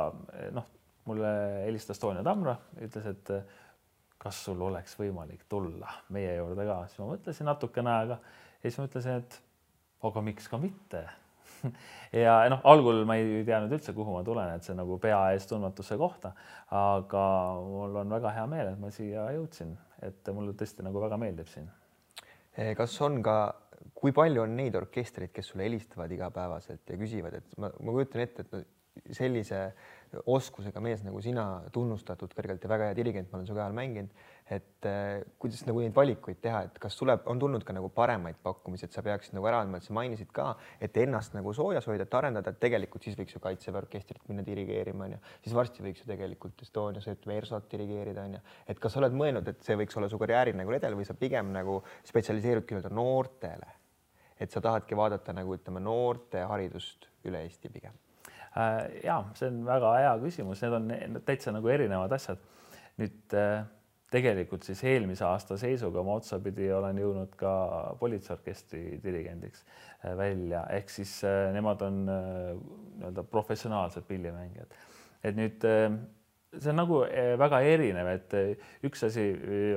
noh, 0.52 0.69
mulle 1.09 1.30
helistas 1.64 1.99
Toonja 2.02 2.23
Tamra, 2.26 2.57
ütles, 2.80 3.07
et 3.11 3.33
kas 4.21 4.42
sul 4.45 4.61
oleks 4.61 4.99
võimalik 5.00 5.47
tulla 5.49 5.88
meie 6.12 6.35
juurde 6.37 6.66
ka, 6.69 6.83
siis 6.90 7.00
ma 7.00 7.09
mõtlesin 7.14 7.49
natukene 7.49 7.95
aega 7.95 8.19
ja 8.21 8.69
siis 8.69 8.78
ma 8.80 8.88
ütlesin, 8.90 9.23
et 9.23 9.40
aga 10.09 10.23
miks 10.25 10.49
ka 10.50 10.61
mitte 10.61 11.04
ja 12.25 12.35
noh, 12.52 12.61
algul 12.69 13.02
ma 13.09 13.16
ei 13.21 13.42
teadnud 13.47 13.73
üldse, 13.76 13.95
kuhu 13.97 14.14
ma 14.14 14.23
tulen, 14.26 14.54
et 14.57 14.66
see 14.66 14.76
nagu 14.76 14.97
pea 15.02 15.19
ees 15.35 15.47
tundmatuse 15.49 15.97
kohta, 16.00 16.33
aga 16.76 17.25
mul 17.64 18.00
on 18.02 18.14
väga 18.16 18.35
hea 18.37 18.47
meel, 18.50 18.73
et 18.73 18.80
ma 18.80 18.92
siia 18.95 19.26
jõudsin, 19.37 19.75
et 20.07 20.33
mulle 20.37 20.54
tõesti 20.59 20.87
nagu 20.87 21.02
väga 21.02 21.19
meeldib 21.21 21.50
siin. 21.52 21.69
Eh, 22.57 22.73
kas 22.78 22.97
on 23.04 23.21
ka, 23.25 23.37
kui 23.97 24.14
palju 24.16 24.45
on 24.45 24.57
neid 24.57 24.76
orkestreid, 24.80 25.33
kes 25.35 25.52
sulle 25.52 25.69
helistavad 25.69 26.12
igapäevaselt 26.12 26.92
ja 26.92 27.00
küsivad, 27.00 27.40
et 27.40 27.59
ma, 27.61 27.73
ma 27.80 27.97
kujutan 27.97 28.25
ette, 28.25 28.47
et 28.47 29.16
sellise 29.16 29.62
oskusega 30.26 30.81
mees 30.83 31.05
nagu 31.07 31.21
sina, 31.23 31.45
tunnustatud 31.73 32.33
kõrgelt 32.35 32.64
ja 32.64 32.71
väga 32.71 32.88
hea 32.88 32.97
dirigent, 32.99 33.29
ma 33.31 33.38
olen 33.38 33.47
su 33.47 33.55
käe 33.55 33.62
all 33.62 33.76
mänginud, 33.76 34.11
et 34.50 34.87
äh, 34.88 35.21
kuidas 35.38 35.62
nagu 35.69 35.83
neid 35.83 35.95
valikuid 35.95 36.40
teha, 36.43 36.64
et 36.67 36.81
kas 36.83 36.97
tuleb, 36.99 37.23
on 37.31 37.38
tulnud 37.38 37.62
ka 37.67 37.75
nagu 37.76 37.90
paremaid 37.95 38.40
pakkumisi, 38.43 38.88
et 38.88 38.97
sa 38.97 39.05
peaksid 39.07 39.37
nagu 39.37 39.47
ära 39.47 39.61
andma, 39.62 39.79
et 39.79 39.87
sa 39.87 39.95
mainisid 39.95 40.33
ka, 40.35 40.49
et 40.83 40.99
ennast 41.05 41.37
nagu 41.37 41.55
soojas 41.55 41.87
hoida, 41.87 42.09
et 42.09 42.19
arendada, 42.19 42.50
et 42.50 42.61
tegelikult 42.62 43.07
siis 43.07 43.19
võiks 43.19 43.37
ju 43.37 43.43
Kaitseväe 43.45 43.85
orkestrit 43.85 44.26
minna 44.29 44.43
dirigeerima, 44.47 45.07
onju, 45.07 45.23
siis 45.47 45.57
varsti 45.57 45.87
võiks 45.87 46.02
ju 46.02 46.11
tegelikult 46.11 46.67
Estonias 46.67 47.09
Versot 47.31 47.71
dirigeerida, 47.71 48.26
onju. 48.26 48.43
et 48.67 48.83
kas 48.83 48.97
sa 48.97 49.05
oled 49.05 49.14
mõelnud, 49.14 49.47
et 49.47 49.62
see 49.62 49.79
võiks 49.79 49.97
olla 50.00 50.11
su 50.11 50.19
karjääri 50.19 50.57
nagu 50.59 50.75
redel 50.75 50.99
või 50.99 51.07
sa 51.07 51.14
pigem 51.14 51.55
nagu 51.55 51.81
spetsialiseerudki 52.11 52.75
nii-öelda 52.75 52.95
noortele, 52.99 53.75
et 54.40 54.50
sa 54.50 54.62
tahadki 54.64 54.99
vaadata 54.99 55.37
nagu 55.37 55.55
ütleme, 55.55 55.83
noorte 55.85 56.43
haridust 56.50 57.07
üle 57.29 57.47
Eesti 57.47 57.71
pigem 57.71 57.95
ja 59.04 59.19
see 59.38 59.50
on 59.50 59.61
väga 59.66 59.92
hea 59.99 60.14
küsimus, 60.25 60.62
need 60.64 60.78
on 60.78 61.21
täitsa 61.26 61.52
nagu 61.54 61.71
erinevad 61.71 62.12
asjad. 62.16 62.40
nüüd 63.00 63.37
tegelikult 64.11 64.66
siis 64.66 64.83
eelmise 64.85 65.25
aasta 65.25 65.57
seisuga 65.61 66.02
ma 66.04 66.16
otsapidi 66.19 66.66
olen 66.75 66.99
jõudnud 66.99 67.37
ka 67.38 67.52
politseiorkestri 68.00 68.99
dirigendiks 69.04 69.62
välja, 70.19 70.64
ehk 70.75 70.90
siis 70.90 71.21
nemad 71.54 71.83
on 71.87 72.02
nii-öelda 72.09 73.25
professionaalsed 73.30 74.09
pillimängijad. 74.09 74.75
et 75.23 75.37
nüüd 75.38 75.64
see 76.59 76.73
on 76.73 76.80
nagu 76.80 77.00
väga 77.38 77.61
erinev, 77.62 78.11
et 78.11 78.35
üks 78.87 79.07
asi 79.07 79.28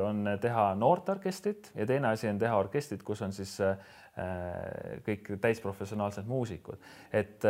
on 0.02 0.26
teha 0.42 0.72
noorteorkestrit 0.82 1.70
ja 1.78 1.86
teine 1.86 2.10
asi 2.16 2.28
on 2.32 2.42
teha 2.42 2.58
orkestrit, 2.58 3.04
kus 3.06 3.22
on 3.22 3.32
siis 3.36 3.60
kõik 5.06 5.36
täisprofessionaalsed 5.42 6.26
muusikud, 6.30 6.82
et 7.14 7.46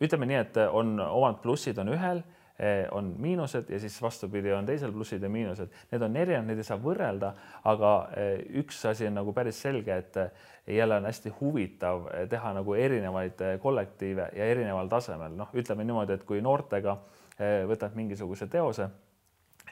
ütleme 0.00 0.28
nii, 0.30 0.42
et 0.42 0.60
on 0.70 0.98
omad 1.00 1.40
plussid 1.42 1.78
on 1.78 1.94
ühel, 1.94 2.22
on 2.90 3.12
miinused 3.22 3.68
ja 3.70 3.78
siis 3.78 4.00
vastupidi, 4.02 4.50
on 4.50 4.66
teisel 4.66 4.90
plussid 4.90 5.22
ja 5.22 5.28
miinused, 5.30 5.70
need 5.92 6.02
on 6.02 6.16
erinevad, 6.18 6.48
neid 6.48 6.58
ei 6.58 6.66
saa 6.66 6.78
võrrelda, 6.82 7.28
aga 7.70 7.92
üks 8.58 8.80
asi 8.90 9.06
on 9.06 9.14
nagu 9.20 9.30
päris 9.36 9.60
selge, 9.62 9.94
et 9.94 10.18
jälle 10.74 10.98
on 10.98 11.06
hästi 11.06 11.30
huvitav 11.38 12.08
teha 12.32 12.50
nagu 12.58 12.74
erinevaid 12.74 13.44
kollektiive 13.62 14.26
ja 14.34 14.50
erineval 14.56 14.90
tasemel, 14.90 15.38
noh, 15.38 15.54
ütleme 15.54 15.86
niimoodi, 15.86 16.18
et 16.18 16.26
kui 16.26 16.42
noortega 16.42 16.96
Eh, 17.38 17.62
võtad 17.70 17.94
mingisuguse 17.94 18.48
teose, 18.50 18.88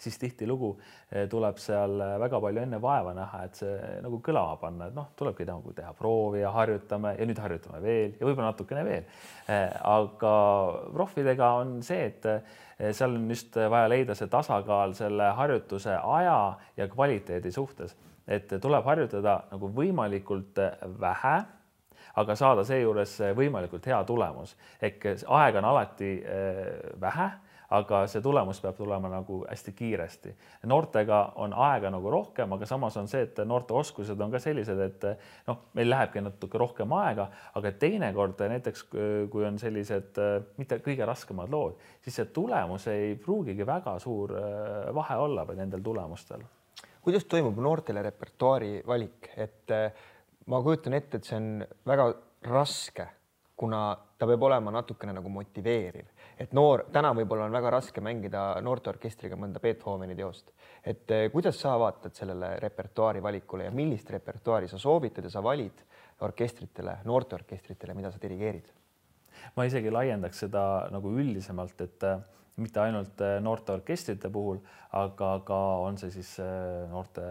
siis 0.03 0.19
tihtilugu 0.21 0.73
eh, 1.11 1.27
tuleb 1.31 1.59
seal 1.63 2.01
eh, 2.01 2.15
väga 2.23 2.41
palju 2.43 2.63
enne 2.63 2.81
vaeva 2.83 3.15
näha, 3.17 3.43
et 3.47 3.61
see 3.61 3.77
nagu 4.05 4.21
kõlama 4.25 4.57
panna, 4.61 4.91
et 4.91 4.97
noh, 4.97 5.09
tulebki 5.19 5.47
nagu 5.49 5.73
teha 5.77 5.93
proovi 5.97 6.43
ja 6.43 6.53
harjutame 6.55 7.15
ja 7.19 7.29
nüüd 7.29 7.41
harjutame 7.43 7.81
veel 7.85 8.15
ja 8.19 8.29
võib-olla 8.29 8.51
natukene 8.53 8.85
veel. 8.87 9.11
aga 9.47 10.33
proffidega 10.93 11.53
on 11.61 11.77
see, 11.87 12.11
et 12.11 12.95
seal 12.97 13.15
on 13.15 13.29
just 13.31 13.57
vaja 13.57 13.89
leida 13.89 14.17
see 14.19 14.29
tasakaal 14.31 14.95
selle 14.99 15.31
harjutuse 15.39 15.95
aja 15.97 16.39
ja 16.77 16.89
kvaliteedi 16.91 17.53
suhtes, 17.53 17.95
et 18.27 18.51
tuleb 18.63 18.85
harjutada 18.85 19.39
nagu 19.53 19.71
võimalikult 19.75 20.59
vähe 21.01 21.37
aga 22.17 22.35
saada 22.37 22.65
seejuures 22.67 23.19
võimalikult 23.37 23.87
hea 23.87 23.99
tulemus 24.09 24.57
ehk 24.83 25.13
aega 25.15 25.61
on 25.63 25.71
alati 25.73 26.13
vähe 27.01 27.29
aga 27.75 28.03
see 28.11 28.23
tulemus 28.23 28.61
peab 28.63 28.77
tulema 28.79 29.09
nagu 29.11 29.41
hästi 29.49 29.73
kiiresti. 29.77 30.35
noortega 30.71 31.21
on 31.43 31.53
aega 31.53 31.91
nagu 31.91 32.11
rohkem, 32.11 32.53
aga 32.53 32.67
samas 32.67 32.97
on 32.97 33.09
see, 33.09 33.23
et 33.27 33.39
noorte 33.45 33.75
oskused 33.75 34.21
on 34.21 34.31
ka 34.31 34.39
sellised, 34.43 34.81
et 34.81 35.07
noh, 35.47 35.63
meil 35.75 35.91
lähebki 35.91 36.23
natuke 36.23 36.59
rohkem 36.59 36.93
aega, 36.93 37.29
aga 37.55 37.73
teinekord 37.73 38.45
näiteks 38.55 38.87
kui 39.31 39.47
on 39.47 39.59
sellised 39.59 40.21
mitte 40.57 40.79
kõige 40.85 41.07
raskemad 41.09 41.51
lood, 41.51 41.81
siis 42.05 42.21
see 42.21 42.31
tulemus 42.35 42.87
ei 42.93 43.17
pruugigi 43.19 43.67
väga 43.67 43.99
suur 44.03 44.35
vahe 44.95 45.17
olla 45.17 45.47
nendel 45.55 45.83
tulemustel. 45.83 46.45
kuidas 47.03 47.25
toimub 47.25 47.59
noortele 47.63 48.03
repertuaari 48.03 48.83
valik, 48.87 49.31
et 49.37 49.71
ma 50.47 50.63
kujutan 50.63 50.95
ette, 50.95 51.19
et 51.19 51.25
see 51.25 51.37
on 51.39 51.67
väga 51.87 52.11
raske, 52.47 53.07
kuna 53.57 53.97
ta 54.19 54.27
peab 54.29 54.43
olema 54.43 54.71
natukene 54.71 55.15
nagu 55.17 55.31
motiveeriv 55.33 56.16
et 56.41 56.53
noor, 56.57 56.85
täna 56.93 57.13
võib-olla 57.17 57.47
on 57.49 57.55
väga 57.55 57.71
raske 57.79 58.03
mängida 58.05 58.45
noorteorkestriga 58.65 59.39
mõnda 59.41 59.61
Beethoveni 59.63 60.17
teost. 60.17 60.53
et 60.85 61.11
eh, 61.11 61.31
kuidas 61.33 61.61
sa 61.61 61.79
vaatad 61.81 62.15
sellele 62.15 62.57
repertuaari 62.61 63.23
valikule 63.23 63.65
ja 63.65 63.71
millist 63.71 64.11
repertuaari 64.11 64.69
sa 64.69 64.79
soovitad 64.79 65.25
ja 65.25 65.31
sa 65.31 65.43
valid 65.43 65.83
orkestritele, 66.21 66.99
noorteorkestritele, 67.05 67.95
mida 67.95 68.11
sa 68.11 68.21
dirigeerid? 68.23 68.73
ma 69.57 69.65
isegi 69.65 69.91
laiendaks 69.91 70.45
seda 70.47 70.89
nagu 70.93 71.13
üldisemalt, 71.13 71.81
et 71.81 72.05
äh, 72.05 72.21
mitte 72.57 72.81
ainult 72.81 73.21
äh, 73.21 73.37
noorteorkestrite 73.41 74.31
puhul, 74.33 74.61
aga 74.97 75.33
ka 75.45 75.61
on 75.85 75.97
see 76.01 76.11
siis 76.11 76.37
noorte 76.89 77.25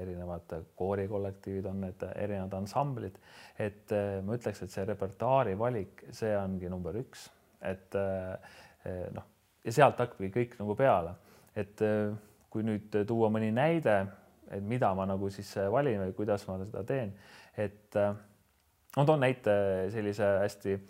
erinevad 0.00 0.54
koorikollektiivid, 0.76 1.66
on 1.68 1.84
need 1.86 2.04
erinevad 2.14 2.56
ansamblid, 2.56 3.18
et 3.60 3.92
ma 4.24 4.38
ütleks, 4.38 4.62
et 4.64 4.72
see 4.72 4.86
repertuaari 4.88 5.58
valik, 5.60 6.06
see 6.16 6.32
ongi 6.38 6.72
number 6.72 6.96
üks 7.02 7.28
et 7.62 7.96
eh, 7.98 9.06
noh, 9.14 9.28
ja 9.64 9.74
sealt 9.74 10.00
hakkabki 10.02 10.32
kõik 10.34 10.56
nagu 10.60 10.76
peale, 10.78 11.14
et 11.56 11.82
eh, 11.84 12.10
kui 12.52 12.64
nüüd 12.66 12.94
tuua 13.08 13.30
mõni 13.32 13.52
näide, 13.54 14.00
et 14.52 14.64
mida 14.66 14.92
ma 14.96 15.06
nagu 15.08 15.30
siis 15.32 15.54
valin 15.72 16.02
või 16.04 16.16
kuidas 16.16 16.44
ma 16.48 16.58
seda 16.64 16.84
teen, 16.88 17.14
et 17.56 18.00
eh, 18.00 18.10
ma 18.96 19.06
toon 19.08 19.22
näite 19.24 19.54
sellise 19.94 20.34
hästi 20.42 20.80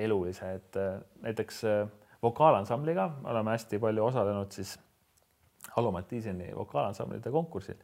elulise, 0.00 0.46
et 0.56 0.76
näiteks 1.20 1.58
vokaalansambliga 2.24 3.04
oleme 3.28 3.52
hästi 3.52 3.76
palju 3.82 4.06
osalenud 4.06 4.54
siis 4.56 4.70
Alo 5.76 5.90
Mattiiseni 5.92 6.54
vokaalansamblite 6.56 7.28
konkursil. 7.30 7.76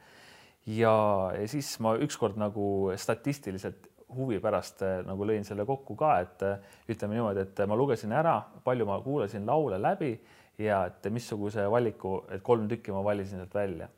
Ja, 0.67 0.95
ja 1.37 1.49
siis 1.49 1.75
ma 1.81 1.95
ükskord 2.01 2.41
nagu 2.41 2.65
statistiliselt 2.97 3.90
huvi 4.17 4.41
pärast 4.43 4.83
eh, 4.83 5.01
nagu 5.07 5.27
lõin 5.27 5.45
selle 5.47 5.65
kokku 5.69 5.97
ka, 5.99 6.15
et 6.25 6.45
eh, 6.47 6.77
ütleme 6.93 7.17
niimoodi, 7.17 7.45
et 7.47 7.63
ma 7.69 7.79
lugesin 7.79 8.13
ära, 8.17 8.37
palju 8.65 8.87
ma 8.89 8.99
kuulasin 9.05 9.47
laule 9.47 9.79
läbi 9.81 10.13
ja 10.61 10.83
et 10.91 11.09
missuguse 11.13 11.65
valiku, 11.71 12.21
et 12.33 12.43
kolm 12.45 12.69
tükki 12.71 12.95
ma 12.95 13.05
valisin 13.05 13.41
sealt 13.41 13.55
välja 13.55 13.89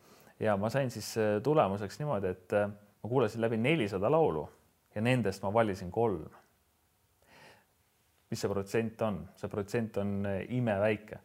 ja 0.42 0.56
ma 0.58 0.70
sain 0.74 0.90
siis 0.90 1.14
tulemuseks 1.42 2.00
niimoodi, 2.00 2.34
et 2.34 2.54
ma 2.54 3.08
kuulasin 3.08 3.42
läbi 3.44 3.58
nelisada 3.60 4.10
laulu 4.10 4.46
ja 4.94 5.02
nendest 5.02 5.42
ma 5.42 5.52
valisin 5.54 5.90
kolm. 5.90 6.28
mis 8.30 8.40
see 8.40 8.48
protsent 8.48 9.02
on? 9.02 9.18
see 9.36 9.48
protsent 9.48 9.96
on 10.00 10.22
imeväike, 10.48 11.18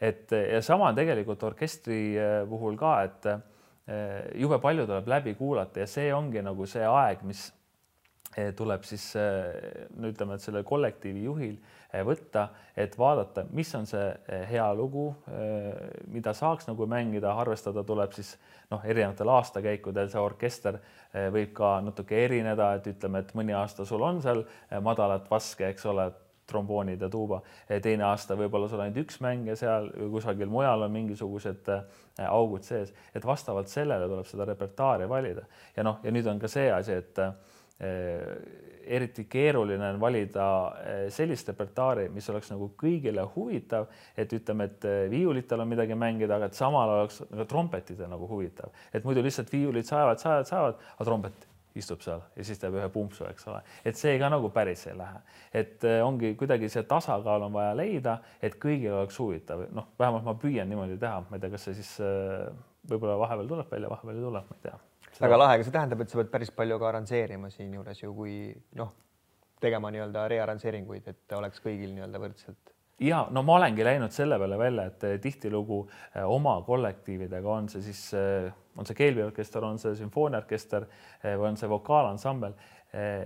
et 0.00 0.32
ja 0.32 0.62
sama 0.62 0.92
tegelikult 0.96 1.42
orkestri 1.44 2.16
puhul 2.48 2.78
ka, 2.80 2.94
et 3.04 3.28
jube 4.40 4.58
palju 4.58 4.86
tuleb 4.88 5.08
läbi 5.12 5.34
kuulata 5.36 5.84
ja 5.84 5.86
see 5.86 6.08
ongi 6.14 6.42
nagu 6.42 6.66
see 6.66 6.86
aeg, 6.88 7.22
mis 7.28 7.50
tuleb 8.56 8.82
siis 8.86 9.04
eh, 9.16 9.86
no 9.94 10.10
ütleme, 10.10 10.34
et 10.34 10.42
selle 10.42 10.64
kollektiivi 10.66 11.22
juhil 11.26 11.54
eh, 11.54 12.02
võtta, 12.06 12.48
et 12.76 12.96
vaadata, 12.98 13.46
mis 13.54 13.70
on 13.78 13.86
see 13.86 14.08
hea 14.50 14.66
lugu, 14.74 15.06
mida 16.10 16.34
saaks 16.34 16.66
nagu 16.66 16.88
mängida, 16.90 17.30
arvestada 17.38 17.84
tuleb 17.86 18.12
siis 18.16 18.34
noh, 18.72 18.82
erinevatel 18.82 19.30
aastakäikudel 19.36 20.10
see 20.10 20.20
orkester 20.20 20.80
võib 21.30 21.52
ka 21.54 21.76
natuke 21.84 22.18
erineda, 22.24 22.72
et 22.74 22.90
ütleme, 22.90 23.22
et 23.22 23.32
mõni 23.38 23.54
aasta 23.54 23.86
sul 23.86 24.02
on 24.02 24.20
seal 24.24 24.42
madalat 24.82 25.30
vaske, 25.30 25.68
eks 25.70 25.86
ole, 25.92 26.10
tromboonid 26.44 27.00
ja 27.00 27.08
tuuba, 27.08 27.38
teine 27.82 28.04
aasta 28.04 28.36
võib-olla 28.36 28.66
sul 28.68 28.82
ainult 28.84 28.98
üks 29.00 29.16
mängija 29.24 29.54
seal 29.56 29.86
või 29.94 30.10
kusagil 30.18 30.50
mujal 30.52 30.84
on 30.84 30.92
mingisugused 30.92 31.70
augud 32.26 32.66
sees, 32.66 32.92
et 33.16 33.24
vastavalt 33.24 33.70
sellele 33.72 34.10
tuleb 34.10 34.28
seda 34.28 34.44
repertuaari 34.50 35.08
valida. 35.08 35.46
Ja 35.76 35.86
noh, 35.86 36.02
ja 36.04 36.12
nüüd 36.12 36.28
on 36.28 36.42
ka 36.42 36.50
see 36.52 36.68
asi, 36.68 36.98
et 37.00 37.22
eriti 38.86 39.24
keeruline 39.24 39.88
on 39.88 40.00
valida 40.00 40.46
äh, 40.66 40.98
sellist 41.12 41.48
repertuaari, 41.48 42.08
mis 42.12 42.28
oleks 42.30 42.50
nagu 42.52 42.70
kõigile 42.80 43.24
huvitav, 43.34 43.88
et 44.16 44.32
ütleme, 44.36 44.68
et 44.68 44.86
äh, 44.88 45.00
viiulitel 45.12 45.64
on 45.64 45.70
midagi 45.70 45.96
mängida, 45.98 46.36
aga 46.36 46.50
et 46.50 46.58
samal 46.58 46.92
oleks 46.98 47.22
nagu 47.30 47.48
trompetidel 47.50 48.10
nagu 48.12 48.28
huvitav, 48.30 48.74
et 48.92 49.06
muidu 49.06 49.24
lihtsalt 49.24 49.52
viiulid 49.52 49.88
sajavad, 49.88 50.22
sajavad, 50.22 50.48
sajavad, 50.50 50.86
aga 50.96 51.08
trompet 51.08 51.48
istub 51.74 52.04
seal 52.04 52.22
ja 52.36 52.46
siis 52.46 52.60
teeb 52.62 52.76
ühe 52.78 52.86
pumpsu, 52.94 53.24
eks 53.26 53.48
ole, 53.50 53.64
et 53.88 53.98
see 53.98 54.14
ka 54.20 54.30
nagu 54.30 54.50
päris 54.54 54.86
ei 54.86 54.94
lähe, 54.98 55.24
et 55.62 55.82
ongi 56.04 56.34
kuidagi 56.38 56.70
see 56.70 56.84
tasakaal 56.86 57.48
on 57.48 57.56
vaja 57.56 57.74
leida, 57.74 58.20
et 58.38 58.60
kõigil 58.62 58.94
oleks 58.94 59.18
huvitav, 59.18 59.66
noh, 59.74 59.90
vähemalt 59.98 60.28
ma 60.28 60.36
püüan 60.38 60.70
niimoodi 60.70 61.00
teha, 61.02 61.24
ma 61.26 61.34
ei 61.38 61.42
tea, 61.42 61.50
kas 61.56 61.66
see 61.66 61.80
siis 61.80 61.96
võib-olla 62.86 63.18
vahepeal 63.24 63.50
tuleb 63.50 63.74
välja, 63.74 63.90
vahepeal 63.90 64.20
ei 64.20 64.28
tule, 64.28 64.44
ma 64.46 64.60
ei 64.60 64.68
tea 64.68 64.78
väga 65.20 65.38
lahe, 65.38 65.56
aga 65.58 65.66
see 65.66 65.74
tähendab, 65.74 66.02
et 66.02 66.12
sa 66.12 66.20
pead 66.20 66.30
päris 66.32 66.52
palju 66.54 66.78
ka 66.80 66.90
arranžeerima 66.90 67.50
siinjuures 67.52 68.02
ju, 68.02 68.12
kui 68.16 68.36
noh, 68.78 68.92
tegema 69.62 69.90
nii-öelda 69.94 70.28
rearranžeeringuid, 70.32 71.10
et 71.12 71.36
oleks 71.38 71.62
kõigil 71.64 71.94
nii-öelda 71.94 72.20
võrdselt. 72.22 72.72
ja 73.00 73.24
no 73.34 73.42
ma 73.42 73.56
olengi 73.58 73.84
läinud 73.84 74.12
selle 74.14 74.38
peale 74.38 74.58
välja, 74.58 74.84
et 74.90 75.04
eh, 75.08 75.16
tihtilugu 75.22 75.80
eh, 75.88 76.22
oma 76.22 76.60
kollektiividega 76.66 77.50
on 77.50 77.68
see 77.72 77.82
siis, 77.82 78.02
eh, 78.18 78.52
on 78.76 78.86
see 78.86 78.98
keelviorkester, 78.98 79.64
on 79.64 79.78
see 79.82 79.94
sümfooniaorkester 79.98 80.86
või 81.24 81.48
on 81.52 81.58
see 81.58 81.70
vokaalansambel, 81.70 82.54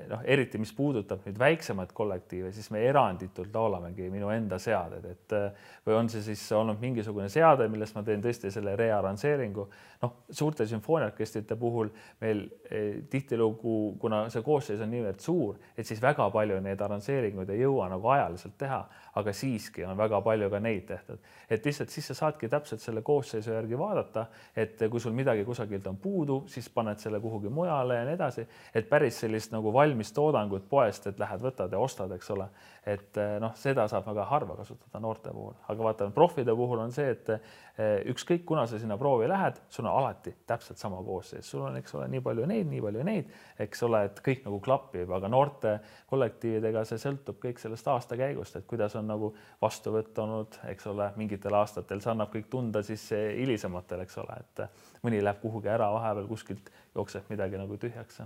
noh, 0.08 0.22
eriti 0.24 0.58
mis 0.60 0.70
puudutab 0.72 1.26
nüüd 1.26 1.38
väiksemaid 1.38 1.90
kollektiive, 1.96 2.52
siis 2.56 2.70
me 2.72 2.80
eranditult 2.88 3.52
laulamegi 3.54 4.06
minu 4.08 4.30
enda 4.32 4.56
seaded, 4.62 5.04
et 5.04 5.34
eh, 5.36 5.66
või 5.84 5.98
on 5.98 6.08
see 6.08 6.22
siis 6.24 6.44
olnud 6.56 6.80
mingisugune 6.80 7.28
seade, 7.32 7.66
millest 7.68 7.96
ma 7.96 8.02
teen 8.06 8.22
tõesti 8.24 8.52
selle 8.54 8.76
rearranžeeringu. 8.78 9.68
noh, 10.02 10.12
suurte 10.30 10.66
sümfooniaorkestrite 10.66 11.56
puhul 11.58 11.90
meil 12.20 12.44
eh, 12.70 13.02
tihtilugu, 13.10 13.96
kuna 14.00 14.22
see 14.30 14.44
koosseis 14.46 14.80
on 14.80 14.92
niivõrd 14.94 15.20
suur, 15.20 15.58
et 15.76 15.86
siis 15.86 16.00
väga 16.02 16.30
palju 16.30 16.60
neid 16.64 16.80
arranžeeringuid 16.80 17.50
ei 17.50 17.60
jõua 17.64 17.90
nagu 17.92 18.08
ajaliselt 18.14 18.56
teha, 18.58 18.80
aga 19.18 19.34
siiski 19.34 19.84
on 19.84 19.98
väga 19.98 20.22
palju 20.24 20.48
ka 20.50 20.62
neid 20.62 20.86
tehtud, 20.88 21.18
et 21.50 21.66
lihtsalt 21.66 21.90
siis 21.92 22.08
sa 22.12 22.14
saadki 22.22 22.48
täpselt 22.48 22.80
selle 22.80 23.02
koosseisu 23.02 23.52
järgi 23.52 23.78
vaadata, 23.78 24.28
et 24.56 24.80
kui 24.88 25.00
sul 25.02 25.12
midagi 25.12 25.44
kusagilt 25.44 25.86
on 25.90 25.98
puudu, 26.00 26.44
siis 26.48 26.70
paned 26.72 27.02
selle 27.02 27.20
kuhugi 27.20 27.50
mujale 27.52 28.00
ja 28.00 28.08
nii 28.08 28.16
edasi, 28.16 28.46
et 28.74 28.88
päris 28.88 29.20
sellist 29.24 29.52
nagu 29.58 29.72
valmis 29.74 30.12
toodangut 30.14 30.68
poest, 30.70 31.08
et 31.10 31.18
lähed, 31.20 31.42
võtad 31.42 31.72
ja 31.74 31.80
ostad, 31.82 32.12
eks 32.16 32.30
ole. 32.34 32.48
et 32.88 33.18
eh, 33.20 33.34
noh, 33.42 33.52
seda 33.58 33.84
saab 33.90 34.06
väga 34.08 34.24
harva 34.30 34.54
kasutada 34.56 35.00
noorte 35.02 35.28
puhul, 35.34 35.52
aga 35.68 35.84
vaata 35.84 36.06
profide 36.14 36.54
puhul 36.56 36.80
on 36.80 36.92
see, 36.94 37.10
et 37.12 37.28
eh, 37.34 37.98
ükskõik, 38.12 38.46
kuna 38.48 38.64
sa 38.66 38.80
sinna 38.80 38.96
proovi 38.98 39.28
lähed, 39.28 39.60
sul 39.68 39.84
on 39.84 39.92
alati 39.92 40.32
täpselt 40.48 40.80
sama 40.80 41.02
koosseis, 41.04 41.50
sul 41.50 41.66
on, 41.66 41.76
eks 41.76 41.94
ole, 41.98 42.08
nii 42.14 42.22
palju 42.24 42.46
neid, 42.48 42.70
nii 42.70 42.80
palju 42.86 43.04
neid, 43.04 43.36
eks 43.66 43.84
ole, 43.84 44.02
et 44.08 44.22
kõik 44.24 44.48
nagu 44.48 44.62
klapib, 44.64 45.12
aga 45.18 45.28
noorte 45.28 45.74
kollektiividega 46.08 46.86
see 46.88 47.02
sõltub 47.02 47.42
kõik 47.44 47.60
sellest 47.60 47.92
aastakäigust, 47.92 48.56
et 48.56 48.68
kuidas 48.70 48.96
on 48.96 49.10
nagu 49.10 49.34
vastuvõtt 49.60 50.24
olnud, 50.24 50.60
eks 50.72 50.88
ole, 50.88 51.12
mingitel 51.20 51.60
aastatel, 51.60 52.00
see 52.00 52.14
annab 52.14 52.32
kõik 52.32 52.48
tunda 52.48 52.82
siis 52.86 53.10
hilisematel, 53.12 54.06
eks 54.06 54.20
ole, 54.24 54.40
et 54.40 54.66
mõni 55.04 55.20
läheb 55.20 55.44
kuhugi 55.44 55.76
ära, 55.76 55.92
vahepeal 55.92 56.28
kuskilt 56.30 56.72
jookseb 56.96 57.28
midagi 57.32 57.60
nagu 57.60 57.76
tühjaks 57.76 58.22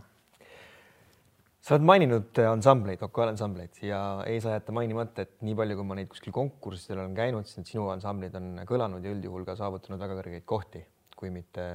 sa 1.63 1.77
oled 1.77 1.87
maininud 1.87 2.41
äh, 2.43 2.49
ansambleid, 2.51 2.99
vokaalansamblid 3.03 3.79
ja 3.87 4.01
ei 4.27 4.41
saa 4.43 4.57
jätta 4.57 4.75
mainimata, 4.75 5.23
et 5.23 5.45
nii 5.47 5.55
palju, 5.59 5.79
kui 5.79 5.87
ma 5.87 5.99
neid 5.99 6.11
kuskil 6.11 6.35
konkurssidel 6.35 7.05
olen 7.05 7.15
käinud, 7.15 7.47
siis 7.47 7.61
need 7.61 7.71
sinu 7.71 7.87
ansamblid 7.93 8.35
on 8.39 8.65
kõlanud 8.69 9.07
ja 9.07 9.15
üldjuhul 9.15 9.47
ka 9.47 9.55
saavutanud 9.61 10.03
väga 10.03 10.19
kõrgeid 10.19 10.47
kohti, 10.49 10.83
kui 11.19 11.31
mitte 11.35 11.69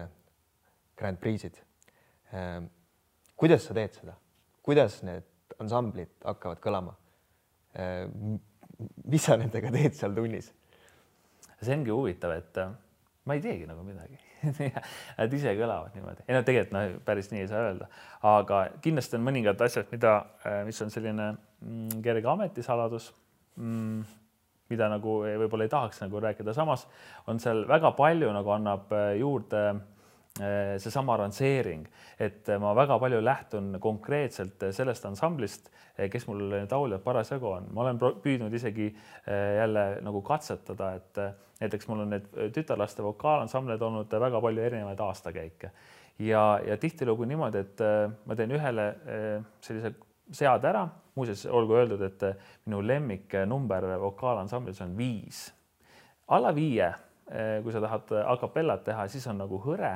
Grand 1.00 1.22
Prix'id. 1.24 1.62
Ähm, 2.36 2.67
kuidas 3.39 3.70
sa 3.70 3.77
teed 3.77 3.96
seda, 3.96 4.17
kuidas 4.65 5.00
need 5.08 5.56
ansamblid 5.63 6.12
hakkavad 6.25 6.60
kõlama? 6.63 6.98
Ähm, 7.79 8.41
mis 9.08 9.24
sa 9.24 9.39
nendega 9.39 9.72
teed 9.74 9.96
seal 9.96 10.15
tunnis? 10.17 10.51
see 11.58 11.74
ongi 11.74 11.89
huvitav, 11.89 12.36
et 12.38 12.60
äh, 12.62 12.75
ma 13.25 13.39
ei 13.39 13.41
teegi 13.41 13.65
nagu 13.65 13.82
midagi 13.88 14.26
Nad 15.17 15.34
ise 15.34 15.56
kõlavad 15.58 15.96
niimoodi, 15.98 16.24
ei 16.27 16.38
no 16.38 16.44
tegelikult 16.46 16.75
noh, 16.75 17.01
päris 17.08 17.32
nii 17.32 17.44
ei 17.44 17.50
saa 17.50 17.65
öelda, 17.70 17.89
aga 18.29 18.62
kindlasti 18.84 19.17
on 19.17 19.25
mõningad 19.25 19.62
asjad, 19.65 19.89
mida, 19.94 20.13
äh, 20.46 20.62
mis 20.67 20.79
on 20.86 20.94
selline 20.94 21.32
mm, 21.34 22.00
kerge 22.06 22.32
ametisaladus 22.32 23.12
mm,, 23.58 24.08
mida 24.72 24.89
nagu 24.91 25.20
võib-olla 25.25 25.67
ei 25.67 25.74
tahaks 25.74 26.01
nagu 26.03 26.22
rääkida, 26.24 26.56
samas 26.56 26.86
on 27.32 27.41
seal 27.44 27.65
väga 27.70 27.94
palju 27.98 28.34
nagu 28.36 28.56
annab 28.56 28.91
äh, 28.94 29.13
juurde 29.22 29.63
äh, 29.72 29.86
seesama 30.38 31.15
arranžeering, 31.15 31.88
et 32.22 32.50
ma 32.62 32.75
väga 32.77 33.00
palju 33.01 33.24
lähtun 33.24 33.79
konkreetselt 33.82 34.67
sellest 34.75 35.06
ansamblist, 35.10 35.72
kes 35.98 36.27
mul 36.29 36.44
lauljad 36.70 37.01
parasjagu 37.01 37.50
on, 37.50 37.70
ma 37.74 37.82
olen 37.86 37.98
püüdnud 38.22 38.53
isegi 38.53 38.91
jälle 39.25 39.86
nagu 40.06 40.22
katsetada, 40.22 40.91
et 41.00 41.22
näiteks 41.62 41.88
mul 41.89 42.03
on 42.06 42.13
need 42.13 42.27
tütarlaste 42.53 43.03
vokaalansambleid 43.06 43.82
olnud 43.82 44.13
väga 44.27 44.41
palju 44.41 44.65
erinevaid 44.70 45.01
aastakäike. 45.08 45.72
Ja, 46.20 46.60
ja 46.65 46.77
tihtilugu 46.77 47.25
niimoodi, 47.29 47.62
et 47.62 47.82
äh, 47.82 48.10
ma 48.25 48.36
teen 48.36 48.51
ühele 48.58 48.88
äh, 48.89 49.44
sellise 49.62 49.94
seade 50.34 50.70
ära, 50.70 50.88
muuseas 51.15 51.46
olgu 51.46 51.77
öeldud, 51.77 52.01
et 52.08 52.24
äh, 52.25 52.48
minu 52.65 52.82
lemmiknumber 52.82 53.86
vokaalansamblis 54.01 54.82
on 54.82 54.98
viis. 54.98 55.48
alla 56.27 56.56
viie, 56.56 56.89
kui 57.63 57.72
sa 57.72 57.79
tahad 57.79 58.10
a 58.20 58.34
capellat 58.39 58.82
teha, 58.84 59.06
siis 59.08 59.24
on 59.32 59.38
nagu 59.39 59.60
hõre 59.63 59.94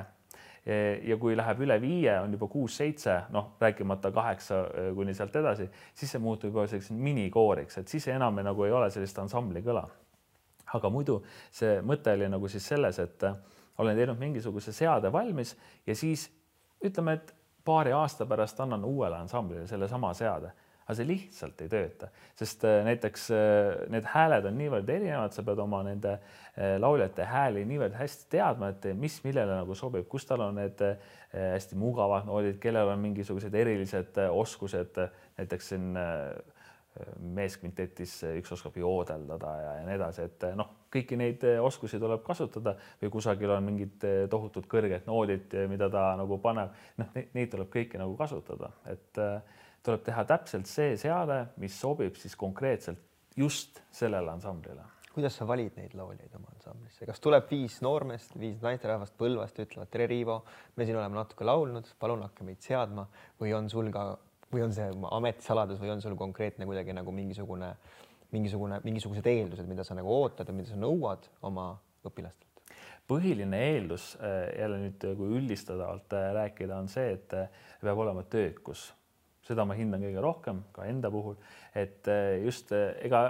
ja 1.07 1.15
kui 1.17 1.33
läheb 1.37 1.63
üle 1.65 1.77
viie, 1.81 2.13
on 2.21 2.35
juba 2.35 2.45
kuus-seitse, 2.51 3.15
noh, 3.33 3.55
rääkimata 3.61 4.11
kaheksa 4.13 4.59
kuni 4.93 5.15
sealt 5.17 5.35
edasi, 5.41 5.65
siis 5.97 6.11
see 6.13 6.21
muutub 6.21 6.51
juba 6.51 6.67
selliseks 6.69 6.93
minikooriks, 6.93 7.79
et 7.81 7.89
siis 7.89 8.05
enam 8.13 8.37
nagu 8.45 8.67
ei 8.67 8.75
ole 8.75 8.91
sellist 8.93 9.17
ansambli 9.23 9.63
kõla. 9.65 9.87
Aga 10.77 10.91
muidu 10.93 11.17
see 11.51 11.79
mõte 11.83 12.13
oli 12.15 12.29
nagu 12.31 12.47
siis 12.51 12.67
selles, 12.71 13.00
et 13.01 13.25
äh, 13.27 13.35
olen 13.81 13.97
teinud 13.97 14.19
mingisuguse 14.19 14.74
seade 14.75 15.11
valmis 15.11 15.55
ja 15.87 15.95
siis 15.95 16.27
ütleme, 16.85 17.17
et 17.17 17.33
paari 17.65 17.93
aasta 17.93 18.25
pärast 18.25 18.59
annan 18.59 18.85
uuele 18.85 19.17
ansamblile 19.17 19.67
sellesama 19.67 20.13
seade, 20.17 20.51
aga 20.85 20.98
see 20.98 21.07
lihtsalt 21.07 21.61
ei 21.63 21.70
tööta, 21.72 22.09
sest 22.39 22.65
äh, 22.67 22.81
näiteks 22.87 23.27
äh, 23.35 23.83
need 23.94 24.07
hääled 24.11 24.48
on 24.50 24.57
niivõrd 24.59 24.89
erinevad, 24.91 25.33
sa 25.35 25.46
pead 25.48 25.61
oma 25.63 25.83
nende 25.87 26.17
lauljate 26.51 27.24
hääli 27.24 27.61
niivõrd 27.63 27.94
hästi 27.96 28.25
teadma, 28.33 28.74
et 28.74 28.89
mis 29.00 29.13
millele 29.24 29.53
nagu 29.55 29.75
sobib, 29.77 30.03
kus 30.11 30.25
tal 30.27 30.41
on 30.44 30.57
need 30.59 30.81
hästi 31.31 31.77
mugavad 31.79 32.25
noodid, 32.27 32.57
kellel 32.59 32.91
on 32.91 33.00
mingisugused 33.00 33.55
erilised 33.55 34.20
oskused, 34.27 35.00
näiteks 35.37 35.72
siin 35.72 35.94
meeskvintetis 37.39 38.17
üks 38.41 38.51
oskab 38.51 38.75
joodeldada 38.81 39.53
ja, 39.61 39.72
ja 39.77 39.87
nii 39.87 39.96
edasi, 39.96 40.27
et 40.27 40.44
noh, 40.59 40.75
kõiki 40.91 41.15
neid 41.15 41.48
oskusi 41.63 42.01
tuleb 42.03 42.20
kasutada. 42.27 42.75
Või 43.00 43.13
kusagil 43.15 43.55
on 43.55 43.63
mingid 43.70 44.03
tohutud 44.35 44.67
kõrged 44.67 45.07
noodid, 45.07 45.55
mida 45.72 45.87
ta 45.94 46.09
nagu 46.20 46.35
paneb, 46.44 46.75
noh, 47.00 47.15
neid 47.15 47.55
tuleb 47.55 47.72
kõiki 47.72 48.01
nagu 48.01 48.20
kasutada, 48.20 48.74
et 48.91 49.24
tuleb 49.85 50.03
teha 50.05 50.24
täpselt 50.29 50.70
see 50.70 50.96
seade, 51.00 51.44
mis 51.61 51.75
sobib 51.79 52.17
siis 52.20 52.35
konkreetselt 52.39 53.01
just 53.37 53.81
sellele 53.91 54.31
ansamblile. 54.31 54.83
kuidas 55.11 55.35
sa 55.35 55.44
valid 55.44 55.75
neid 55.75 55.91
lauljaid 55.98 56.35
oma 56.37 56.53
ansamblisse, 56.53 57.05
kas 57.05 57.20
tuleb 57.20 57.50
viis 57.50 57.81
noormeest, 57.83 58.37
viis 58.39 58.61
naisterahvast 58.63 59.17
Põlvast, 59.20 59.57
ütlevad 59.59 59.89
tere, 59.91 60.05
Riivo, 60.07 60.37
me 60.79 60.85
siin 60.87 60.96
oleme 60.96 61.17
natuke 61.17 61.44
laulnud, 61.44 61.89
palun 62.00 62.24
hakka 62.24 62.48
meid 62.48 62.61
seadma 62.63 63.03
või 63.41 63.51
on 63.57 63.67
sul 63.70 63.89
ka 63.91 64.05
või 64.51 64.63
on 64.65 64.75
see 64.75 64.87
ametisaladus 65.11 65.81
või 65.81 65.91
on 65.94 66.03
sul 66.03 66.15
konkreetne 66.20 66.67
kuidagi 66.67 66.96
nagu 66.96 67.11
mingisugune, 67.15 67.74
mingisugune, 68.31 68.79
mingisugused 68.87 69.27
eeldused, 69.27 69.67
mida 69.67 69.83
sa 69.87 69.96
nagu 70.00 70.11
ootad 70.15 70.48
ja 70.48 70.55
mida 70.55 70.72
sa 70.72 70.79
nõuad 70.79 71.27
oma 71.48 71.74
õpilastelt? 72.07 72.48
põhiline 73.11 73.57
eeldus 73.74 74.13
äh, 74.24 74.46
jälle 74.61 74.79
nüüd, 74.85 75.03
kui 75.20 75.35
üldistavalt 75.35 76.13
äh, 76.15 76.29
rääkida, 76.37 76.77
on 76.79 76.87
see, 76.87 77.17
et 77.17 77.33
äh, 77.35 77.50
peab 77.83 78.00
olema 78.00 78.24
töökus 78.24 78.85
seda 79.51 79.66
ma 79.68 79.75
hindan 79.77 80.01
kõige 80.03 80.24
rohkem 80.24 80.61
ka 80.75 80.85
enda 80.90 81.11
puhul, 81.14 81.35
et 81.77 82.07
eh, 82.11 82.42
just 82.46 82.72
eh, 82.75 82.96
ega 83.07 83.22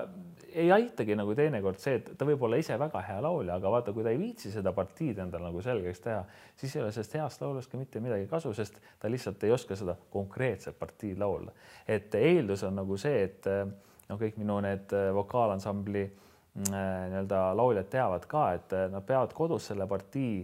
ei 0.51 0.71
aitagi 0.73 1.15
nagu 1.17 1.35
teinekord 1.37 1.79
see, 1.81 1.99
et 1.99 2.09
ta 2.17 2.27
võib 2.27 2.41
olla 2.47 2.59
ise 2.61 2.77
väga 2.79 3.01
hea 3.07 3.19
laulja, 3.23 3.57
aga 3.57 3.73
vaata, 3.73 3.93
kui 3.95 4.05
ta 4.05 4.13
ei 4.13 4.19
viitsi 4.21 4.51
seda 4.53 4.73
partiid 4.75 5.21
endale 5.23 5.47
nagu 5.47 5.61
selgeks 5.63 6.03
teha, 6.03 6.23
siis 6.59 6.75
ei 6.75 6.83
ole 6.83 6.91
sellest 6.95 7.15
heast 7.19 7.45
laulust 7.45 7.71
ka 7.71 7.79
mitte 7.79 8.01
midagi 8.03 8.27
kasu, 8.31 8.53
sest 8.57 8.81
ta 8.99 9.11
lihtsalt 9.11 9.43
ei 9.47 9.53
oska 9.55 9.77
seda 9.79 9.95
konkreetset 10.13 10.77
partiid 10.79 11.21
laulda. 11.21 11.53
et 11.87 12.13
eeldus 12.19 12.65
on 12.67 12.77
nagu 12.81 12.97
see, 13.01 13.23
et 13.29 13.51
eh, 13.51 13.63
no 14.09 14.19
kõik 14.19 14.41
minu 14.41 14.59
need 14.65 14.91
vokaalansambli 15.15 16.03
mm, 16.07 16.73
nii-öelda 16.73 17.45
lauljad 17.57 17.89
teavad 17.91 18.27
ka, 18.27 18.49
et 18.59 18.77
nad 18.91 19.05
peavad 19.07 19.33
kodus 19.37 19.71
selle 19.71 19.87
partii 19.87 20.43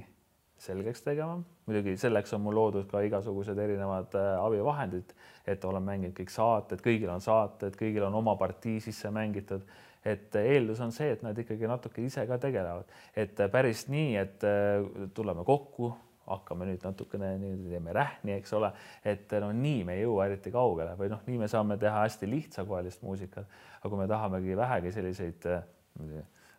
selgeks 0.57 1.03
tegema. 1.05 1.41
Muidugi 1.67 1.97
selleks 1.99 2.33
on 2.35 2.43
mul 2.45 2.55
loodud 2.55 2.87
ka 2.91 3.01
igasugused 3.05 3.59
erinevad 3.59 4.15
äh, 4.15 4.29
abivahendid, 4.39 5.11
et 5.47 5.65
olen 5.67 5.83
mänginud 5.83 6.15
kõik 6.17 6.31
saated, 6.31 6.81
kõigil 6.83 7.11
on 7.11 7.23
saated, 7.23 7.75
kõigil 7.79 8.07
on 8.07 8.15
oma 8.21 8.37
partii 8.39 8.79
sisse 8.83 9.11
mängitud, 9.13 9.67
et 10.07 10.35
eeldus 10.39 10.79
on 10.83 10.93
see, 10.95 11.11
et 11.15 11.23
nad 11.25 11.37
ikkagi 11.37 11.67
natuke 11.67 12.03
ise 12.05 12.23
ka 12.29 12.39
tegelevad, 12.41 12.91
et 13.15 13.39
päris 13.51 13.87
nii, 13.91 14.13
et 14.21 14.47
äh, 14.47 15.09
tuleme 15.15 15.43
kokku, 15.47 15.91
hakkame 16.27 16.67
nüüd 16.67 16.83
natukene 16.83 17.33
nii 17.39 17.69
teeme 17.71 17.93
rähni, 17.95 18.35
eks 18.35 18.51
ole, 18.57 18.71
et 19.07 19.31
no 19.39 19.53
nii 19.55 19.83
me 19.87 19.95
ei 19.95 20.03
jõua 20.03 20.27
eriti 20.27 20.51
kaugele 20.51 20.95
või 20.99 21.11
noh, 21.11 21.21
nii 21.27 21.39
me 21.39 21.47
saame 21.51 21.77
teha 21.79 22.03
hästi 22.03 22.27
lihtsakoelist 22.31 23.03
muusikat, 23.07 23.47
aga 23.79 23.91
kui 23.91 24.01
me 24.01 24.07
tahamegi 24.11 24.57
vähegi 24.59 24.91
selliseid 24.95 25.47
äh, 25.51 25.63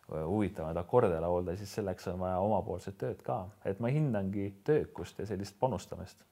huvitavaid 0.09 0.77
akorde 0.77 1.19
laulda, 1.21 1.55
siis 1.57 1.73
selleks 1.79 2.07
on 2.11 2.19
vaja 2.23 2.39
omapoolset 2.41 2.97
tööd 2.99 3.21
ka, 3.25 3.43
et 3.65 3.79
ma 3.83 3.91
hindangi 3.93 4.47
töökust 4.65 5.19
ja 5.21 5.27
sellist 5.29 5.57
panustamist. 5.59 6.23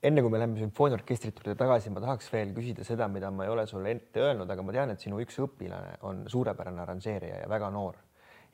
Enne 0.00 0.22
kui 0.24 0.32
me 0.32 0.38
läheme 0.40 0.56
sümfooniaorkestrite 0.56 1.42
juurde 1.42 1.54
tagasi, 1.60 1.90
ma 1.92 2.00
tahaks 2.00 2.30
veel 2.32 2.54
küsida 2.56 2.84
seda, 2.88 3.08
mida 3.12 3.28
ma 3.34 3.44
ei 3.44 3.52
ole 3.52 3.66
sulle 3.68 3.90
ette 3.92 4.22
öelnud, 4.24 4.48
aga 4.48 4.64
ma 4.64 4.72
tean, 4.72 4.92
et 4.94 5.02
sinu 5.04 5.18
üks 5.20 5.36
õpilane 5.44 5.98
on 6.08 6.22
suurepärane 6.32 6.80
arranžeerija 6.84 7.42
ja 7.42 7.48
väga 7.50 7.68
noor. 7.74 7.98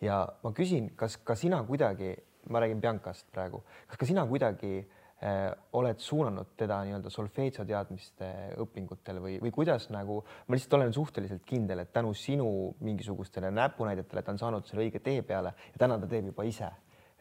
ja 0.00 0.16
ma 0.42 0.50
küsin, 0.52 0.90
kas 0.96 1.16
ka 1.24 1.34
sina 1.38 1.62
kuidagi, 1.64 2.10
ma 2.50 2.60
räägin 2.60 2.80
Biancast 2.80 3.30
praegu, 3.32 3.62
kas 3.88 3.96
ka 3.96 4.06
sina 4.06 4.26
kuidagi 4.26 4.82
oled 5.72 6.00
suunanud 6.02 6.50
teda 6.60 6.82
nii-öelda 6.84 7.10
solfeetso 7.10 7.64
teadmiste 7.64 8.26
õpingutele 8.60 9.22
või, 9.22 9.38
või 9.40 9.52
kuidas 9.54 9.88
nagu, 9.88 10.18
ma 10.44 10.56
lihtsalt 10.56 10.76
olen 10.76 10.92
suhteliselt 10.92 11.46
kindel, 11.48 11.80
et 11.80 11.92
tänu 11.92 12.12
sinu 12.14 12.48
mingisugustele 12.84 13.48
näpunäidetele 13.50 14.22
ta 14.22 14.34
on 14.34 14.42
saanud 14.42 14.68
selle 14.68 14.84
õige 14.84 15.00
tee 15.00 15.22
peale 15.24 15.54
ja 15.72 15.80
täna 15.80 15.96
ta 16.02 16.10
teeb 16.10 16.28
juba 16.28 16.44
ise. 16.44 16.68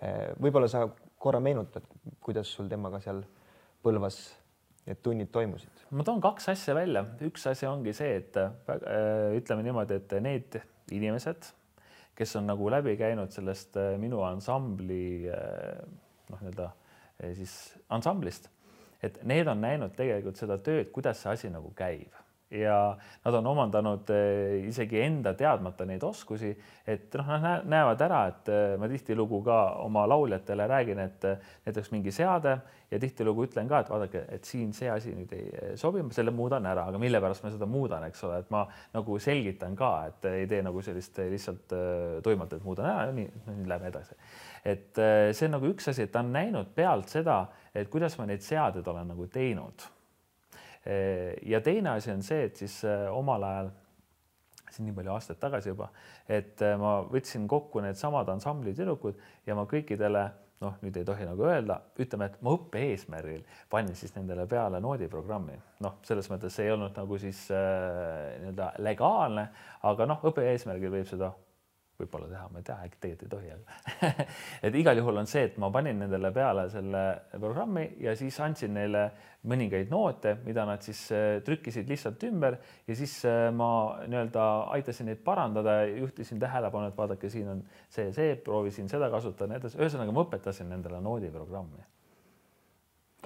Äh, 0.03 0.35
võib-olla 0.35 0.67
sa 0.67 0.83
korra 1.17 1.39
meenutad, 1.39 1.87
kuidas 2.19 2.51
sul 2.51 2.67
temaga 2.71 2.99
seal 3.03 3.23
Põlvas 3.85 4.19
need 4.89 4.99
tunnid 5.05 5.31
toimusid? 5.31 5.87
ma 5.95 6.03
toon 6.03 6.19
kaks 6.19 6.49
asja 6.51 6.75
välja, 6.75 7.05
üks 7.23 7.47
asi 7.47 7.67
ongi 7.69 7.95
see, 7.95 8.19
et 8.19 8.39
äh, 8.43 9.37
ütleme 9.39 9.63
niimoodi, 9.63 10.01
et 10.01 10.19
need 10.19 10.59
inimesed, 10.91 11.47
kes 12.17 12.35
on 12.41 12.51
nagu 12.51 12.67
läbi 12.73 12.99
käinud 12.99 13.31
sellest 13.31 13.77
minu 14.01 14.19
ansambli 14.27 15.29
noh, 15.31 16.41
nii-öelda 16.41 16.73
siis 17.33 17.77
ansamblist, 17.89 18.49
et 19.03 19.21
need 19.23 19.47
on 19.47 19.61
näinud 19.61 19.95
tegelikult 19.95 20.39
seda 20.39 20.57
tööd, 20.57 20.91
kuidas 20.91 21.21
see 21.21 21.31
asi 21.31 21.51
nagu 21.53 21.71
käib 21.75 22.13
ja 22.59 22.97
nad 23.23 23.33
on 23.33 23.47
omandanud 23.47 24.09
eh, 24.13 24.67
isegi 24.69 25.01
enda 25.03 25.33
teadmata 25.37 25.85
neid 25.87 26.03
oskusi, 26.05 26.51
et 26.87 27.13
noh, 27.19 27.29
nad 27.41 27.67
näevad 27.69 28.01
ära, 28.05 28.21
et 28.31 28.51
eh, 28.53 28.75
ma 28.79 28.89
tihtilugu 28.89 29.41
ka 29.45 29.59
oma 29.83 30.05
lauljatele 30.09 30.67
räägin, 30.69 31.01
et 31.03 31.27
eh, 31.29 31.53
näiteks 31.67 31.91
mingi 31.93 32.13
seade 32.15 32.55
ja 32.91 32.99
tihtilugu 33.01 33.47
ütlen 33.47 33.69
ka, 33.69 33.81
et 33.81 33.89
vaadake, 33.91 34.23
et 34.37 34.47
siin 34.47 34.71
see 34.77 34.89
asi 34.91 35.15
nüüd 35.15 35.33
ei 35.35 35.73
sobi, 35.79 36.03
ma 36.05 36.15
selle 36.15 36.33
muudan 36.35 36.67
ära, 36.69 36.87
aga 36.91 37.01
mille 37.01 37.21
pärast 37.23 37.45
ma 37.45 37.51
seda 37.53 37.67
muudan, 37.69 38.05
eks 38.09 38.23
ole, 38.27 38.39
et 38.43 38.53
ma 38.53 38.65
nagu 38.93 39.17
selgitan 39.21 39.75
ka, 39.79 39.91
et 40.11 40.29
ei 40.31 40.45
tee 40.49 40.61
nagu 40.65 40.83
sellist 40.85 41.17
lihtsalt 41.33 41.75
tuimalt, 42.23 42.53
et 42.55 42.65
muudan 42.65 42.91
ära, 42.91 43.09
nii, 43.15 43.27
nüüd 43.49 43.71
lähme 43.71 43.89
edasi. 43.91 44.17
et 44.65 45.01
see 45.33 45.49
on 45.49 45.57
nagu 45.57 45.73
üks 45.73 45.89
asi, 45.91 46.05
et 46.05 46.13
ta 46.13 46.21
on 46.21 46.31
näinud 46.33 46.71
pealt 46.77 47.09
seda, 47.09 47.41
et 47.73 47.89
kuidas 47.91 48.17
ma 48.19 48.29
neid 48.29 48.45
seadeid 48.45 48.87
olen 48.87 49.13
nagu 49.13 49.27
teinud 49.33 49.89
ja 50.85 51.61
teine 51.65 51.95
asi 51.95 52.11
on 52.13 52.23
see, 52.23 52.45
et 52.49 52.61
siis 52.61 52.77
äh, 52.85 53.07
omal 53.13 53.43
ajal, 53.43 53.71
siin 54.69 54.89
nii 54.89 54.95
palju 54.97 55.13
aastaid 55.13 55.39
tagasi 55.41 55.71
juba, 55.71 55.89
et 56.29 56.61
äh, 56.65 56.75
ma 56.79 56.99
võtsin 57.09 57.47
kokku 57.49 57.81
needsamad 57.85 58.29
ansambli 58.33 58.75
tüdrukud 58.77 59.19
ja 59.47 59.55
ma 59.57 59.65
kõikidele 59.69 60.25
noh, 60.63 60.75
nüüd 60.81 60.97
ei 60.97 61.07
tohi 61.07 61.25
nagu 61.27 61.45
öelda, 61.47 61.79
ütleme, 62.01 62.29
et 62.29 62.37
ma 62.45 62.53
õppe 62.55 62.81
eesmärgil 62.91 63.41
panin 63.71 63.97
siis 63.97 64.13
nendele 64.15 64.45
peale 64.49 64.79
noodiprogrammi, 64.83 65.57
noh, 65.83 65.97
selles 66.07 66.29
mõttes 66.31 66.55
see 66.55 66.69
ei 66.69 66.75
olnud 66.75 66.95
nagu 66.95 67.19
siis 67.21 67.41
äh, 67.53 68.37
nii-öelda 68.43 68.71
legaalne, 68.85 69.49
aga 69.89 70.07
noh, 70.09 70.23
õppe 70.31 70.45
eesmärgil 70.53 70.93
võib 70.95 71.09
seda 71.09 71.33
võib-olla 71.99 72.27
teha, 72.27 72.47
ma 72.51 72.59
ei 72.59 72.65
tea, 72.67 72.75
äkki 72.85 72.99
tegelikult 73.03 73.25
ei 73.25 73.31
tohi, 73.31 73.51
aga 73.55 74.25
et 74.67 74.75
igal 74.75 74.99
juhul 74.99 75.21
on 75.21 75.29
see, 75.29 75.45
et 75.47 75.55
ma 75.61 75.69
panin 75.71 76.01
nendele 76.03 76.31
peale 76.35 76.65
selle 76.73 77.03
programmi 77.31 77.85
ja 78.03 78.15
siis 78.19 78.39
andsin 78.43 78.73
neile 78.75 79.05
mõningaid 79.47 79.91
noote, 79.93 80.35
mida 80.45 80.65
nad 80.67 80.83
siis 80.85 81.05
äh, 81.15 81.39
trükkisid 81.45 81.89
lihtsalt 81.89 82.23
ümber 82.27 82.57
ja 82.87 82.97
siis 82.97 83.13
äh, 83.29 83.47
ma 83.55 83.69
nii-öelda 84.03 84.45
aitasin 84.75 85.09
neid 85.11 85.23
parandada, 85.25 85.77
juhtisin 85.87 86.41
tähelepanu, 86.41 86.89
et 86.91 86.99
vaadake, 86.99 87.31
siin 87.31 87.51
on 87.53 87.63
see, 87.87 88.09
see, 88.15 88.35
proovisin 88.43 88.91
seda 88.91 89.09
kasutada, 89.13 89.53
nii 89.53 89.61
edasi. 89.61 89.79
ühesõnaga 89.79 90.15
ma 90.15 90.25
õpetasin 90.25 90.71
nendele 90.73 91.01
noodiprogrammi. 91.05 91.85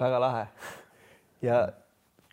väga 0.00 0.20
lahe 0.22 0.46
ja 1.44 1.64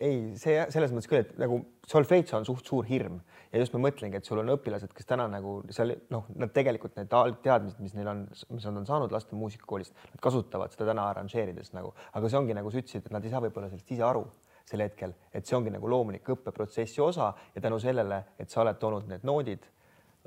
ei, 0.04 0.18
see 0.38 0.58
selles 0.74 0.94
mõttes 0.94 1.10
küll, 1.10 1.24
et 1.24 1.34
nagu 1.42 1.60
solfeits 1.90 2.36
on 2.38 2.46
suht 2.48 2.70
suur 2.70 2.86
hirm. 2.88 3.20
Ja 3.54 3.62
just 3.62 3.74
ma 3.74 3.82
mõtlengi, 3.86 4.20
et 4.20 4.28
sul 4.28 4.42
on 4.42 4.52
õpilased, 4.54 4.92
kes 4.94 5.08
täna 5.08 5.26
nagu 5.32 5.60
seal 5.74 5.96
noh, 6.14 6.28
nad 6.38 6.52
tegelikult 6.54 6.98
need 7.00 7.14
algteadmised, 7.16 7.80
mis 7.82 7.96
neil 7.98 8.10
on, 8.12 8.26
mis 8.54 8.68
nad 8.68 8.82
on 8.82 8.88
saanud 8.90 9.14
laste 9.16 9.38
muusikakoolist, 9.40 9.96
nad 10.12 10.24
kasutavad 10.24 10.74
seda 10.76 10.90
täna 10.92 11.08
arranžeerides 11.14 11.72
nagu, 11.78 11.94
aga 12.14 12.30
see 12.30 12.42
ongi 12.42 12.58
nagu 12.58 12.74
sa 12.74 12.82
ütlesid, 12.82 13.08
et 13.08 13.16
nad 13.16 13.26
ei 13.26 13.34
saa 13.34 13.42
võib-olla 13.46 13.72
sellest 13.72 13.96
ise 13.96 14.06
aru 14.06 14.26
sel 14.68 14.84
hetkel, 14.84 15.14
et 15.32 15.48
see 15.48 15.56
ongi 15.56 15.72
nagu 15.72 15.88
loomulik 15.88 16.28
õppeprotsessi 16.34 17.00
osa. 17.02 17.32
Ja 17.56 17.64
tänu 17.64 17.80
sellele, 17.80 18.20
et 18.38 18.52
sa 18.52 18.66
oled 18.66 18.82
toonud 18.82 19.08
need 19.08 19.24
noodid, 19.28 19.64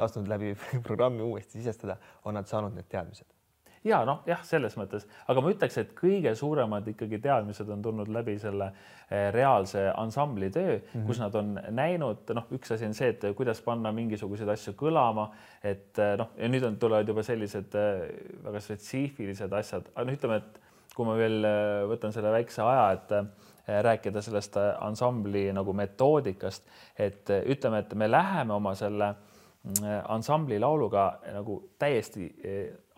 lasknud 0.01 0.33
läbi 0.33 0.55
programmi 0.89 1.27
uuesti 1.27 1.61
sisestada, 1.61 2.01
on 2.25 2.41
nad 2.41 2.49
saanud 2.49 2.73
need 2.75 2.89
teadmised 2.89 3.29
ja 3.85 4.01
noh, 4.05 4.21
jah, 4.29 4.41
selles 4.45 4.75
mõttes, 4.77 5.07
aga 5.31 5.43
ma 5.43 5.53
ütleks, 5.55 5.79
et 5.81 5.93
kõige 5.97 6.33
suuremad 6.37 6.89
ikkagi 6.93 7.21
teadmised 7.23 7.69
on 7.73 7.83
tulnud 7.85 8.11
läbi 8.13 8.37
selle 8.41 8.71
eh, 8.71 9.31
reaalse 9.35 9.87
ansambli 9.97 10.51
töö 10.53 10.77
mm, 10.77 10.83
-hmm. 10.93 11.07
kus 11.07 11.21
nad 11.23 11.35
on 11.41 11.55
näinud, 11.77 12.33
noh, 12.37 12.49
üks 12.57 12.75
asi 12.77 12.89
on 12.89 12.97
see, 12.97 13.15
et 13.15 13.25
kuidas 13.37 13.63
panna 13.65 13.93
mingisuguseid 13.97 14.49
asju 14.53 14.75
kõlama, 14.81 15.31
et 15.63 15.99
eh, 15.99 16.17
noh, 16.21 16.35
ja 16.37 16.49
nüüd 16.49 16.67
on, 16.69 16.77
tulevad 16.77 17.09
juba 17.09 17.25
sellised 17.25 17.75
eh, 17.75 18.03
väga 18.45 18.61
spetsiifilised 18.61 19.53
asjad, 19.53 19.89
aga 19.95 20.07
noh, 20.09 20.19
ütleme, 20.19 20.43
et 20.43 20.61
kui 20.95 21.07
ma 21.07 21.15
veel 21.17 21.47
võtan 21.89 22.13
selle 22.13 22.33
väikse 22.35 22.63
aja, 22.67 22.93
et 22.93 23.81
rääkida 23.87 24.21
sellest 24.21 24.57
ansambli 24.59 25.47
nagu 25.55 25.73
metoodikast, 25.73 26.67
et 26.99 27.31
ütleme, 27.31 27.79
et 27.79 27.95
me 27.95 28.09
läheme 28.11 28.53
oma 28.53 28.75
selle 28.75 29.15
Äh, 29.61 29.99
ansambli 30.09 30.57
lauluga 30.61 31.19
nagu 31.35 31.59
täiesti 31.79 32.31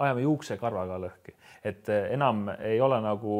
ajame 0.03 0.27
juuksekarvaga 0.27 0.99
lõhki, 1.03 1.35
et 1.65 1.89
äh, 1.93 2.13
enam 2.17 2.49
ei 2.59 2.81
ole 2.81 3.01
nagu, 3.05 3.37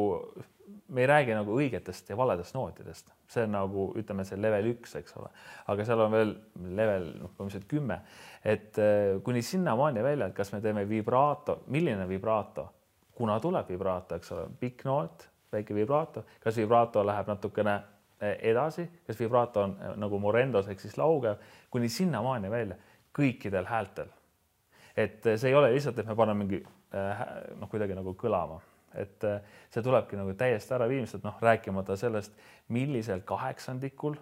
me 0.93 1.03
ei 1.03 1.09
räägi 1.09 1.35
nagu 1.37 1.57
õigetest 1.59 2.11
ja 2.11 2.17
valedest 2.19 2.55
nootidest, 2.57 3.13
see 3.29 3.45
on 3.47 3.55
nagu 3.57 3.89
ütleme, 3.99 4.25
see 4.27 4.39
level 4.41 4.71
üks, 4.73 4.95
eks 4.99 5.17
ole, 5.19 5.31
aga 5.73 5.87
seal 5.87 6.05
on 6.05 6.13
veel 6.13 6.35
level 6.77 7.09
noh, 7.19 7.33
põhimõtteliselt 7.33 7.69
kümme, 7.71 7.99
et 8.43 8.79
kuni 9.25 9.41
sinnamaani 9.45 10.03
välja, 10.05 10.29
et 10.29 10.37
kas 10.37 10.53
me 10.53 10.61
teeme 10.61 10.85
vibraato, 10.89 11.61
milline 11.73 12.07
vibraato, 12.09 12.67
kuna 13.15 13.39
tuleb 13.41 13.69
vibraato, 13.69 14.17
eks 14.19 14.35
ole, 14.35 14.47
pikk 14.59 14.85
noot, 14.89 15.27
väike 15.53 15.75
vibraato, 15.75 16.25
kas 16.43 16.57
vibraato 16.57 17.03
läheb 17.05 17.29
natukene 17.29 17.79
edasi, 18.23 18.87
kas 19.07 19.19
vibraato 19.19 19.63
on 19.67 19.77
nagu 19.99 20.19
morendos 20.19 20.67
ehk 20.71 20.81
siis 20.81 20.97
laugev, 20.97 21.41
kuni 21.73 21.89
sinnamaani 21.91 22.51
välja 22.51 22.77
kõikidel 23.13 23.67
häältel. 23.69 24.11
Et 24.97 25.25
see 25.25 25.49
ei 25.49 25.55
ole 25.57 25.71
lihtsalt, 25.73 25.99
et 25.99 26.07
me 26.07 26.15
paneme 26.17 26.43
mingi 26.43 26.59
äh, 26.95 27.23
noh, 27.59 27.69
kuidagi 27.71 27.95
nagu 27.97 28.13
kõlama, 28.19 28.59
et 28.99 29.25
äh, 29.27 29.41
see 29.73 29.85
tulebki 29.85 30.19
nagu 30.19 30.35
täiesti 30.37 30.75
ära 30.77 30.87
viimselt, 30.89 31.25
noh, 31.25 31.39
rääkimata 31.41 31.97
sellest, 31.99 32.35
millisel 32.73 33.23
kaheksandikul, 33.27 34.17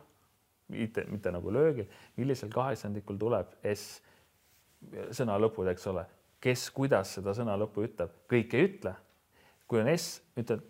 mitte, 0.72 1.06
mitte 1.12 1.34
nagu 1.36 1.52
löögil, 1.54 1.90
millisel 2.20 2.52
kaheksandikul 2.54 3.20
tuleb 3.20 3.52
S 3.74 4.00
sõna 5.14 5.38
lõpud, 5.38 5.70
eks 5.72 5.88
ole, 5.92 6.06
kes, 6.42 6.70
kuidas 6.74 7.18
seda 7.18 7.36
sõna 7.38 7.58
lõppu 7.60 7.86
ütleb, 7.86 8.16
kõik 8.32 8.56
ei 8.58 8.70
ütle. 8.70 8.96
kui 9.68 9.80
on 9.80 9.88
S, 9.94 10.20
ütled 10.36 10.64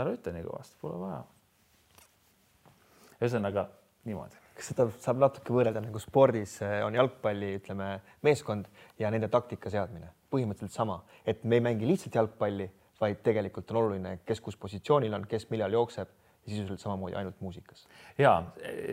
ära 0.00 0.14
ütle 0.16 0.32
nii 0.34 0.46
kõvasti, 0.46 0.78
pole 0.80 1.00
vaja. 1.02 1.24
ühesõnaga 3.20 3.68
niimoodi 4.08 4.39
kas 4.60 4.70
seda 4.74 4.86
saab 5.00 5.20
natuke 5.22 5.54
võrrelda 5.54 5.82
nagu 5.82 6.00
spordis 6.02 6.58
eh, 6.66 6.80
on 6.84 6.96
jalgpalli, 6.98 7.54
ütleme, 7.60 7.94
meeskond 8.26 8.68
ja 9.00 9.10
nende 9.12 9.30
taktika 9.32 9.72
seadmine. 9.72 10.12
Põhimõtteliselt 10.30 10.76
sama, 10.76 11.00
et 11.26 11.42
me 11.44 11.58
ei 11.58 11.64
mängi 11.64 11.88
lihtsalt 11.88 12.20
jalgpalli, 12.20 12.68
vaid 13.00 13.22
tegelikult 13.24 13.72
on 13.72 13.80
oluline, 13.80 14.18
kes 14.28 14.42
kus 14.44 14.58
positsioonil 14.60 15.16
on, 15.16 15.24
kes 15.28 15.48
millal 15.50 15.72
jookseb 15.78 16.12
sisuliselt 16.46 16.80
samamoodi 16.80 17.16
ainult 17.16 17.40
muusikas. 17.40 17.86
ja 18.18 18.42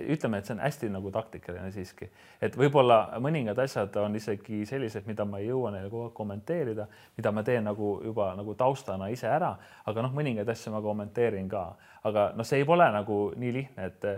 ütleme, 0.08 0.38
et 0.38 0.46
see 0.46 0.54
on 0.56 0.60
hästi 0.60 0.90
nagu 0.92 1.12
taktikaline 1.12 1.72
siiski, 1.72 2.10
et 2.44 2.58
võib-olla 2.60 3.20
mõningad 3.24 3.60
asjad 3.64 3.96
on 4.02 4.16
isegi 4.20 4.66
sellised, 4.68 5.08
mida 5.08 5.26
ma 5.26 5.40
ei 5.40 5.48
jõua 5.48 5.72
neile 5.72 5.90
kogu 5.90 6.10
aeg 6.10 6.16
kommenteerida, 6.18 6.88
mida 7.18 7.32
ma 7.32 7.44
teen 7.48 7.64
nagu 7.68 7.94
juba 8.04 8.34
nagu 8.38 8.56
taustana 8.60 9.08
ise 9.14 9.30
ära, 9.32 9.54
aga 9.86 10.04
noh, 10.04 10.14
mõningaid 10.16 10.50
asju 10.52 10.76
ma 10.76 10.84
kommenteerin 10.84 11.48
ka, 11.52 11.64
aga 12.08 12.32
noh, 12.36 12.48
see 12.48 12.62
ei 12.62 12.68
ole 12.68 12.90
nagu 12.94 13.22
nii 13.36 13.56
lihtne, 13.62 13.88
et 13.92 14.10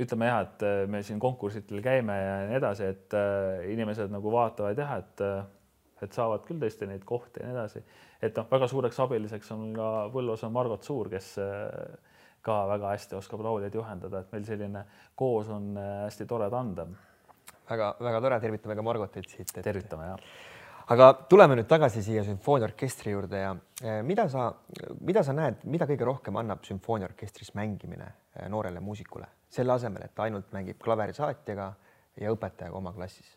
ütleme 0.00 0.28
jah, 0.28 0.42
et 0.44 0.64
äh, 0.66 0.82
me 0.90 1.02
siin 1.04 1.20
konkursitel 1.20 1.80
käime 1.84 2.16
ja 2.18 2.32
nii 2.50 2.58
edasi, 2.58 2.88
et 2.92 3.16
äh, 3.16 3.62
inimesed 3.72 4.12
nagu 4.12 4.32
vaatavad 4.32 4.80
jah, 4.80 4.98
et 5.00 5.24
äh, 5.24 5.44
et 6.04 6.12
saavad 6.12 6.42
küll 6.44 6.58
tõesti 6.60 6.84
neid 6.84 7.06
kohti 7.08 7.40
ja 7.40 7.46
nii 7.48 7.54
edasi. 7.56 7.80
et 8.20 8.36
noh, 8.36 8.44
väga 8.50 8.66
suureks 8.68 8.98
abiliseks 9.00 9.52
on 9.54 9.70
ka 9.76 9.86
Põlvas 10.12 10.42
on 10.44 10.52
Margot 10.52 10.82
Suur, 10.84 11.08
kes 11.08 11.30
ka 12.44 12.56
väga 12.68 12.90
hästi 12.92 13.16
oskab 13.16 13.40
lauljaid 13.46 13.74
juhendada, 13.74 14.20
et 14.20 14.34
meil 14.34 14.44
selline 14.44 14.82
koos 15.16 15.48
on 15.48 15.70
hästi 15.78 16.26
tore 16.28 16.50
tandem 16.52 16.92
väga,. 16.92 17.94
väga-väga 17.96 18.20
tore, 18.26 18.40
tervitame 18.44 18.76
ka 18.76 18.84
Margotit 18.84 19.32
siit 19.32 19.48
et.... 19.54 19.62
tervitame 19.64 20.10
ja. 20.10 20.18
aga 20.92 21.08
tuleme 21.32 21.56
nüüd 21.56 21.70
tagasi 21.72 22.04
siia 22.04 22.26
sümfooniaorkestri 22.28 23.16
juurde 23.16 23.40
ja 23.40 23.56
mida 24.04 24.28
sa, 24.28 24.50
mida 25.00 25.24
sa 25.24 25.32
näed, 25.32 25.64
mida 25.64 25.88
kõige 25.88 26.12
rohkem 26.12 26.36
annab 26.44 26.68
sümfooniaorkestris 26.68 27.54
mängimine 27.56 28.12
noorele 28.52 28.84
muusikule? 28.84 29.32
Selle 29.56 29.74
asemel, 29.76 30.06
et 30.06 30.22
ainult 30.26 30.52
mängib 30.54 30.78
klaverisaatjaga 30.82 31.72
ja 32.20 32.32
õpetajaga 32.34 32.78
oma 32.78 32.92
klassis? 32.96 33.34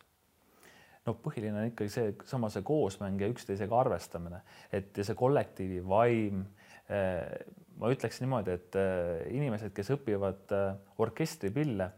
no 1.07 1.15
põhiline 1.23 1.55
on 1.57 1.69
ikkagi 1.71 1.91
see 1.93 2.11
sama 2.29 2.51
see 2.53 2.65
koosmäng 2.65 3.21
ja 3.21 3.29
üksteisega 3.31 3.77
arvestamine, 3.79 4.41
et 4.75 4.93
see 4.99 5.15
kollektiivi 5.17 5.79
vaim. 5.87 6.43
Eh, 6.89 7.23
ma 7.79 7.89
ütleks 7.93 8.19
niimoodi, 8.21 8.57
et 8.59 8.77
eh, 8.77 9.23
inimesed, 9.37 9.73
kes 9.73 9.93
õpivad 9.95 10.53
eh, 10.57 10.69
orkestripille 11.01 11.89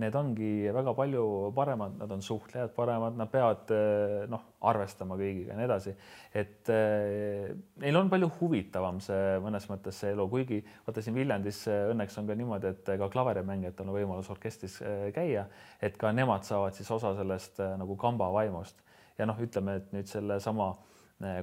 need 0.00 0.16
ongi 0.16 0.70
väga 0.72 0.92
palju 0.96 1.22
paremad, 1.56 1.96
nad 2.00 2.10
on 2.14 2.22
suhtlejad 2.24 2.72
paremad, 2.76 3.16
nad 3.18 3.30
peavad 3.30 3.70
eh, 3.74 4.24
noh, 4.30 4.42
arvestama 4.70 5.16
kõigiga 5.20 5.52
ja 5.52 5.58
nii 5.58 5.66
edasi. 5.68 5.94
et 6.42 6.70
eh, 6.74 7.50
neil 7.82 8.00
on 8.00 8.10
palju 8.12 8.30
huvitavam 8.40 9.00
see 9.04 9.38
mõnes 9.44 9.68
mõttes 9.70 10.00
see 10.02 10.14
elu, 10.14 10.26
kuigi 10.32 10.60
vaata 10.86 11.04
siin 11.04 11.16
Viljandis 11.18 11.62
eh, 11.70 11.86
õnneks 11.92 12.18
on 12.20 12.30
ka 12.30 12.36
niimoodi, 12.38 12.72
et 12.74 12.92
ka 13.02 13.10
klaverimängijatel 13.12 13.88
on 13.88 13.96
võimalus 13.98 14.30
orkestris 14.32 14.80
käia, 15.14 15.46
et 15.80 15.96
ka 16.00 16.12
nemad 16.16 16.46
saavad 16.48 16.76
siis 16.76 16.90
osa 16.90 17.14
sellest 17.18 17.62
nagu 17.80 17.96
kamba 18.00 18.30
vaimust 18.34 18.80
ja 19.18 19.28
noh, 19.28 19.38
ütleme, 19.40 19.78
et 19.80 19.94
nüüd 19.94 20.08
sellesama 20.08 20.72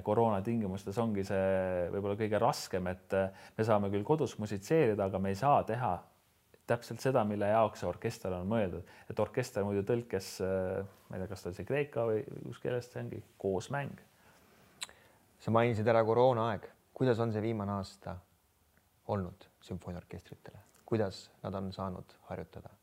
koroona 0.02 0.40
tingimustes 0.42 0.96
ongi 0.98 1.22
see 1.22 1.88
võib-olla 1.92 2.16
kõige 2.18 2.38
raskem, 2.42 2.88
et 2.90 3.14
me 3.54 3.66
saame 3.66 3.92
küll 3.92 4.02
kodus 4.06 4.34
musitseerida, 4.42 5.06
aga 5.06 5.20
me 5.22 5.30
ei 5.30 5.38
saa 5.38 5.60
teha 5.66 5.92
täpselt 6.68 7.02
seda, 7.02 7.24
mille 7.28 7.48
jaoks 7.50 7.82
see 7.82 7.88
orkester 7.88 8.34
on 8.36 8.48
mõeldud, 8.50 8.86
et 9.10 9.20
orkester 9.22 9.64
muidu 9.66 9.84
tõlkes, 9.88 10.30
äh, 10.44 10.80
ma 11.08 11.16
ei 11.16 11.22
tea, 11.22 11.30
kas 11.32 11.44
ta 11.44 11.50
oli 11.50 11.58
see 11.58 11.68
kreeka 11.68 12.06
või 12.08 12.22
kus 12.44 12.62
keeles 12.62 12.90
see 12.92 13.02
ongi, 13.02 13.22
koosmäng. 13.40 14.02
sa 15.38 15.54
mainisid 15.54 15.86
ära 15.88 16.02
koroonaaeg, 16.04 16.66
kuidas 16.94 17.20
on 17.22 17.32
see 17.32 17.42
viimane 17.42 17.72
aasta 17.78 18.16
olnud 19.08 19.46
sümfooniaorkestritele, 19.64 20.58
kuidas 20.84 21.28
nad 21.42 21.54
on 21.54 21.72
saanud 21.72 22.18
harjutada? 22.30 22.74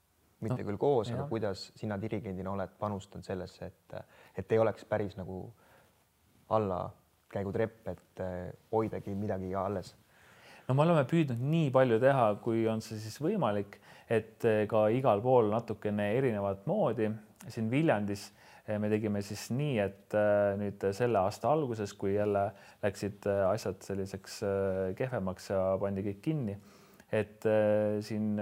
mitte 0.45 0.61
no, 0.61 0.67
küll 0.67 0.77
koos, 0.77 1.09
aga 1.15 1.25
kuidas 1.29 1.69
sina 1.79 1.95
dirigendina 1.97 2.51
oled 2.51 2.73
panustanud 2.79 3.25
sellesse, 3.25 3.69
et, 3.71 3.93
et 4.37 4.51
ei 4.51 4.59
oleks 4.59 4.85
päris 4.85 5.15
nagu 5.17 5.39
allakäigutrepp, 6.53 7.87
et 7.87 8.23
hoidagi 8.71 9.15
midagi 9.15 9.53
alles? 9.55 9.95
No 10.67 10.75
me 10.75 10.85
oleme 10.85 11.03
püüdnud 11.09 11.41
nii 11.41 11.69
palju 11.73 11.99
teha, 12.01 12.29
kui 12.43 12.65
on 12.71 12.81
see 12.83 12.99
siis 13.01 13.19
võimalik, 13.21 13.79
et 14.09 14.45
ka 14.69 14.87
igal 14.93 15.21
pool 15.21 15.49
natukene 15.53 16.11
erinevat 16.17 16.65
moodi. 16.69 17.09
siin 17.47 17.69
Viljandis 17.69 18.31
me 18.81 18.89
tegime 18.89 19.21
siis 19.21 19.49
nii, 19.53 19.77
et 19.79 20.15
nüüd 20.57 20.87
selle 20.97 21.19
aasta 21.21 21.51
alguses, 21.51 21.93
kui 21.93 22.15
jälle 22.15 22.47
läksid 22.81 23.27
asjad 23.49 23.81
selliseks 23.85 24.39
kehvemaks 24.97 25.49
ja 25.49 25.61
pandi 25.81 26.05
kõik 26.05 26.21
kinni 26.25 26.57
et 27.13 27.45
siin 28.05 28.33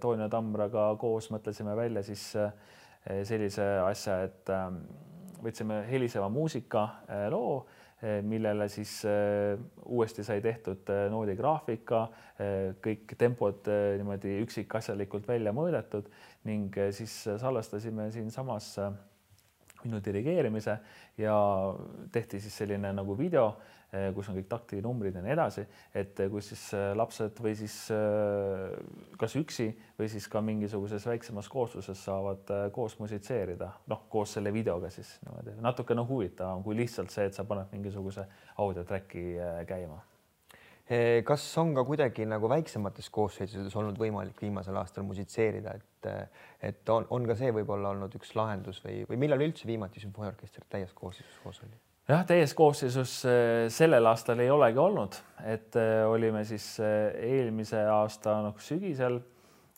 Toonio 0.00 0.28
Tamraga 0.30 0.92
koos 1.00 1.28
mõtlesime 1.34 1.74
välja 1.76 2.02
siis 2.06 2.24
sellise 3.26 3.66
asja, 3.82 4.22
et 4.28 4.52
võtsime 5.42 5.82
heliseva 5.88 6.28
muusika 6.30 6.86
loo, 7.32 7.64
millele 8.26 8.66
siis 8.68 8.96
uuesti 9.86 10.24
sai 10.26 10.40
tehtud 10.42 10.88
noodigraafika, 11.12 12.00
kõik 12.82 13.14
tempod 13.18 13.68
niimoodi 13.70 14.40
üksikasjalikult 14.42 15.28
välja 15.30 15.52
mõõdetud 15.54 16.08
ning 16.50 16.74
siis 16.90 17.14
salvestasime 17.38 18.08
siinsamas 18.10 18.72
minu 19.84 20.00
dirigeerimise 20.02 20.74
ja 21.22 21.36
tehti 22.12 22.42
siis 22.42 22.58
selline 22.62 22.90
nagu 22.96 23.14
video 23.18 23.52
Eh, 23.54 23.81
kus 24.14 24.28
on 24.30 24.38
kõik 24.38 24.48
taktinumbrid 24.48 25.16
ja 25.18 25.22
nii 25.24 25.34
edasi, 25.34 25.64
et 25.94 26.20
eh, 26.24 26.30
kus 26.32 26.52
siis 26.52 26.62
eh, 26.78 26.92
lapsed 26.96 27.42
või 27.44 27.52
siis 27.58 27.74
kas 29.20 29.36
üksi 29.36 29.68
või 29.98 30.08
siis 30.12 30.28
ka 30.32 30.40
mingisuguses 30.44 31.04
väiksemas 31.10 31.50
koosluses 31.52 32.00
saavad 32.08 32.48
koos 32.72 32.96
musitseerida, 33.02 33.68
noh, 33.92 34.06
koos 34.12 34.32
selle 34.38 34.52
videoga 34.54 34.90
siis 34.90 35.18
niimoodi. 35.26 35.58
Natukene 35.60 36.06
huvitavam 36.08 36.64
kui 36.64 36.78
lihtsalt 36.78 37.12
see, 37.12 37.28
et 37.28 37.36
sa 37.36 37.44
paned 37.48 37.68
mingisuguse 37.74 38.24
audiotrack'i 38.64 39.26
käima. 39.68 40.00
Kas 41.24 41.44
on 41.60 41.70
ka 41.76 41.84
kuidagi 41.86 42.24
nagu 42.28 42.48
väiksemates 42.50 43.06
koosseisudes 43.14 43.76
olnud 43.78 44.00
võimalik 44.00 44.40
viimasel 44.42 44.76
aastal 44.80 45.06
musitseerida, 45.08 45.76
et 45.76 45.88
et 46.62 46.88
on, 46.90 47.06
on 47.14 47.28
ka 47.28 47.36
see 47.38 47.52
võib-olla 47.54 47.92
olnud 47.94 48.18
üks 48.18 48.34
lahendus 48.34 48.82
või, 48.82 49.04
või 49.06 49.20
millal 49.22 49.46
üldse 49.46 49.68
viimati 49.68 50.02
sümfooniaorkester 50.02 50.66
täies 50.72 50.92
koosseisus 50.96 51.38
koos 51.44 51.62
oli? 51.62 51.91
Jah, 52.08 52.24
täies 52.26 52.54
koosseisus 52.58 53.16
äh, 53.28 53.66
sellel 53.72 54.06
aastal 54.10 54.40
ei 54.42 54.50
olegi 54.50 54.80
olnud, 54.82 55.18
et 55.46 55.76
äh, 55.78 56.02
olime 56.10 56.44
siis 56.48 56.74
äh, 56.82 57.12
eelmise 57.38 57.84
aasta 57.92 58.40
noh 58.42 58.58
sügisel, 58.62 59.20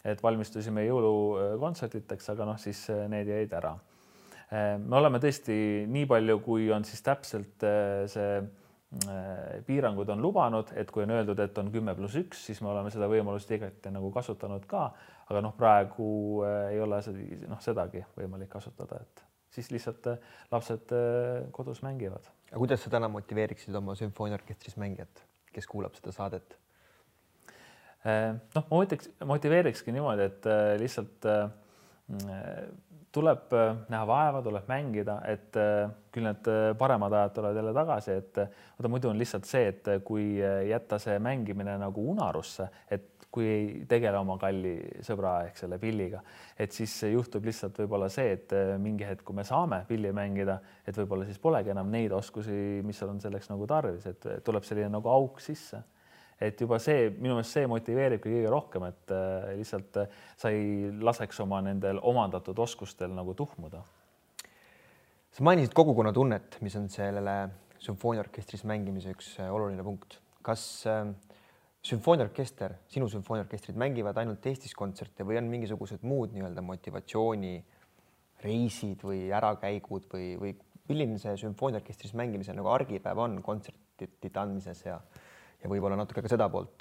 et 0.05 0.21
valmistusime 0.23 0.85
jõulukontsertideks, 0.87 2.29
aga 2.35 2.49
noh, 2.49 2.61
siis 2.61 2.83
need 3.09 3.31
jäid 3.31 3.55
ära. 3.57 3.71
me 4.53 4.99
oleme 4.99 5.17
tõesti 5.19 5.55
nii 5.89 6.05
palju, 6.07 6.37
kui 6.45 6.67
on 6.71 6.85
siis 6.85 7.01
täpselt 7.03 7.65
see 8.13 8.35
piirangud 9.65 10.13
on 10.13 10.21
lubanud, 10.23 10.75
et 10.77 10.93
kui 10.93 11.07
on 11.07 11.15
öeldud, 11.17 11.41
et 11.41 11.57
on 11.59 11.73
kümme 11.73 11.97
pluss 11.97 12.21
üks, 12.21 12.45
siis 12.51 12.61
me 12.61 12.69
oleme 12.75 12.93
seda 12.93 13.09
võimalust 13.09 13.51
igati 13.57 13.91
nagu 13.97 14.13
kasutanud 14.13 14.69
ka, 14.69 14.91
aga 15.25 15.43
noh, 15.49 15.57
praegu 15.57 16.45
ei 16.69 16.85
ole 16.85 17.01
seda, 17.03 17.25
noh, 17.49 17.65
sedagi 17.65 18.05
võimalik 18.21 18.53
kasutada, 18.53 19.01
et 19.01 19.25
siis 19.55 19.71
lihtsalt 19.71 20.07
äh, 20.11 20.19
lapsed 20.53 20.93
äh, 20.93 21.47
kodus 21.55 21.83
mängivad. 21.83 22.27
aga 22.51 22.59
kuidas 22.59 22.85
sa 22.85 22.93
täna 22.93 23.09
motiveeriksid 23.11 23.75
oma 23.75 23.97
sümfooniaorkestris 23.99 24.77
mängijat, 24.81 25.25
kes 25.55 25.69
kuulab 25.71 25.97
seda 25.99 26.15
saadet? 26.15 26.57
Äh, 28.05 28.35
noh, 28.57 28.67
ma 28.71 28.83
ütleks, 28.85 29.13
motiveerikski 29.25 29.95
niimoodi, 29.95 30.29
et 30.31 30.51
lihtsalt 30.83 31.31
tuleb 33.15 33.55
näha 33.89 34.05
vaeva, 34.05 34.41
tuleb 34.45 34.67
mängida, 34.69 35.15
et 35.31 35.57
küll 36.13 36.27
need 36.27 36.49
paremad 36.77 37.15
ajad 37.17 37.37
tulevad 37.39 37.61
jälle 37.61 37.73
tagasi, 37.77 38.17
et 38.19 38.41
vaata 38.43 38.91
muidu 38.93 39.09
on 39.09 39.21
lihtsalt 39.23 39.49
see, 39.49 39.71
et 39.71 39.89
kui 40.05 40.27
jätta 40.69 40.99
see 41.01 41.17
mängimine 41.23 41.79
nagu 41.81 42.05
unarusse, 42.13 42.67
et 42.93 43.14
kui 43.35 43.47
ei 43.51 43.71
tegele 43.91 44.19
oma 44.21 44.37
kalli 44.39 44.77
sõbra 45.03 45.41
ehk 45.49 45.59
selle 45.59 45.79
pilliga, 45.83 46.21
et 46.61 46.75
siis 46.75 46.93
juhtub 47.11 47.49
lihtsalt 47.49 47.81
võib-olla 47.83 48.07
see, 48.13 48.37
et 48.37 48.55
äh, 48.55 48.75
mingi 48.81 49.07
hetk, 49.09 49.25
kui 49.27 49.35
me 49.35 49.47
saame 49.47 49.81
pilli 49.89 50.13
mängida, 50.15 50.61
et 50.87 50.95
võib-olla 51.01 51.27
siis 51.27 51.41
polegi 51.43 51.73
enam 51.75 51.91
neid 51.91 52.15
oskusi, 52.15 52.55
mis 52.87 53.03
on 53.07 53.19
selleks 53.23 53.51
nagu 53.51 53.67
tarvis, 53.71 54.07
et 54.11 54.29
tuleb 54.47 54.67
selline 54.67 54.93
nagu 54.95 55.11
auk 55.11 55.43
sisse. 55.43 55.83
et 56.45 56.61
juba 56.61 56.81
see 56.83 57.11
minu 57.15 57.37
meelest 57.37 57.55
see 57.55 57.67
motiveeribki 57.71 58.31
kõige 58.31 58.49
rohkem, 58.51 58.87
et 58.91 59.13
äh, 59.15 59.51
lihtsalt 59.59 60.01
äh, 60.03 60.17
sa 60.37 60.51
ei 60.55 60.91
laseks 61.01 61.39
oma 61.41 61.61
nendel 61.63 62.01
omandatud 62.03 62.59
oskustel 62.59 63.15
nagu 63.15 63.35
tuhmuda. 63.35 63.83
sa 65.31 65.43
mainisid 65.43 65.75
kogukonnatunnet, 65.75 66.59
mis 66.63 66.77
on 66.77 66.89
sellele 66.89 67.39
sümfooniaorkestris 67.83 68.65
mängimise 68.65 69.15
üks 69.15 69.39
oluline 69.51 69.83
punkt. 69.83 70.21
kas 70.43 70.85
äh, 70.87 71.09
sümfooniaorkester, 71.85 72.73
sinu 72.89 73.09
sümfooniaorkestrid 73.13 73.77
mängivad 73.81 74.17
ainult 74.23 74.47
Eestis 74.49 74.73
kontserte 74.77 75.25
või 75.29 75.37
on 75.41 75.47
mingisugused 75.53 76.03
muud 76.07 76.31
nii-öelda 76.33 76.63
motivatsioonireisid 76.65 79.01
või 79.05 79.21
ärakäigud 79.37 80.05
või, 80.13 80.27
või 80.41 80.51
milline 80.89 81.19
see 81.21 81.35
sümfooniaorkestris 81.45 82.15
mängimise 82.17 82.53
nagu 82.57 82.69
argipäev 82.73 83.19
on 83.27 83.33
kontsertide 83.45 84.39
andmises 84.41 84.81
ja, 84.87 84.97
ja 85.61 85.67
võib-olla 85.71 85.97
natuke 86.01 86.21
ka 86.25 86.29
seda 86.33 86.47
poolt 86.53 86.79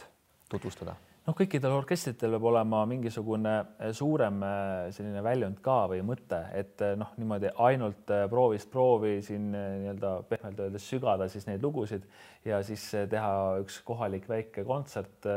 tutvustada 0.51 0.93
noh, 1.27 1.35
kõikidel 1.37 1.73
orkestritel 1.77 2.35
peab 2.35 2.47
olema 2.51 2.83
mingisugune 2.89 3.55
eh, 3.61 3.91
suurem 3.95 4.43
eh, 4.47 4.91
selline 4.95 5.23
väljund 5.25 5.61
ka 5.63 5.83
või 5.91 6.03
mõte, 6.05 6.39
et 6.59 6.83
eh, 6.83 6.95
noh, 6.99 7.13
niimoodi 7.19 7.53
ainult 7.63 8.15
proovist 8.31 8.71
proovi 8.73 9.19
siin 9.25 9.51
nii-öelda 9.53 10.15
pehmelt 10.29 10.63
öeldes 10.65 10.87
sügada 10.89 11.29
siis 11.31 11.47
neid 11.49 11.63
lugusid 11.63 12.07
ja 12.47 12.61
siis 12.65 12.89
teha 13.09 13.59
üks 13.63 13.79
kohalik 13.87 14.27
väike 14.29 14.65
kontsert 14.67 15.31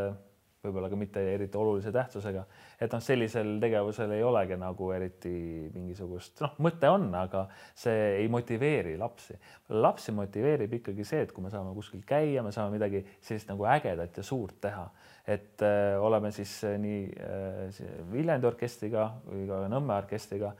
võib-olla 0.66 0.88
ka 0.90 0.98
mitte 0.98 1.22
eriti 1.30 1.58
olulise 1.60 1.92
tähtsusega, 1.94 2.42
et 2.82 2.90
noh, 2.90 3.02
sellisel 3.04 3.52
tegevusel 3.62 4.10
ei 4.16 4.24
olegi 4.26 4.56
nagu 4.58 4.88
eriti 4.96 5.32
mingisugust, 5.74 6.40
noh, 6.42 6.56
mõte 6.66 6.90
on, 6.90 7.06
aga 7.14 7.44
see 7.78 8.22
ei 8.22 8.30
motiveeri 8.32 8.96
lapsi. 8.98 9.36
lapsi 9.70 10.14
motiveerib 10.16 10.78
ikkagi 10.80 11.06
see, 11.06 11.22
et 11.26 11.34
kui 11.34 11.44
me 11.44 11.52
saame 11.52 11.74
kuskil 11.76 12.02
käia, 12.08 12.42
me 12.42 12.50
saame 12.54 12.74
midagi 12.74 13.04
sellist 13.20 13.52
nagu 13.52 13.68
ägedat 13.76 14.18
ja 14.18 14.26
suurt 14.26 14.58
teha 14.66 14.88
et 15.26 15.62
äh, 15.62 15.96
oleme 16.02 16.30
siis 16.34 16.52
äh, 16.64 16.76
nii 16.78 17.06
äh, 17.18 17.80
Viljandi 18.12 18.46
orkestriga 18.46 19.08
kui 19.24 19.46
ka 19.48 19.64
Nõmme 19.70 19.96
orkestriga 19.98 20.54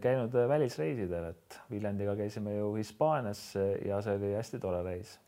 käinud 0.00 0.32
välisreisidel, 0.48 1.34
et 1.34 1.56
Viljandiga 1.68 2.14
käisime 2.16 2.54
ju 2.54 2.70
Hispaanias 2.78 3.42
ja 3.84 3.98
see 4.00 4.14
oli 4.16 4.30
hästi 4.32 4.60
tore 4.62 4.78
reis. 4.86 5.18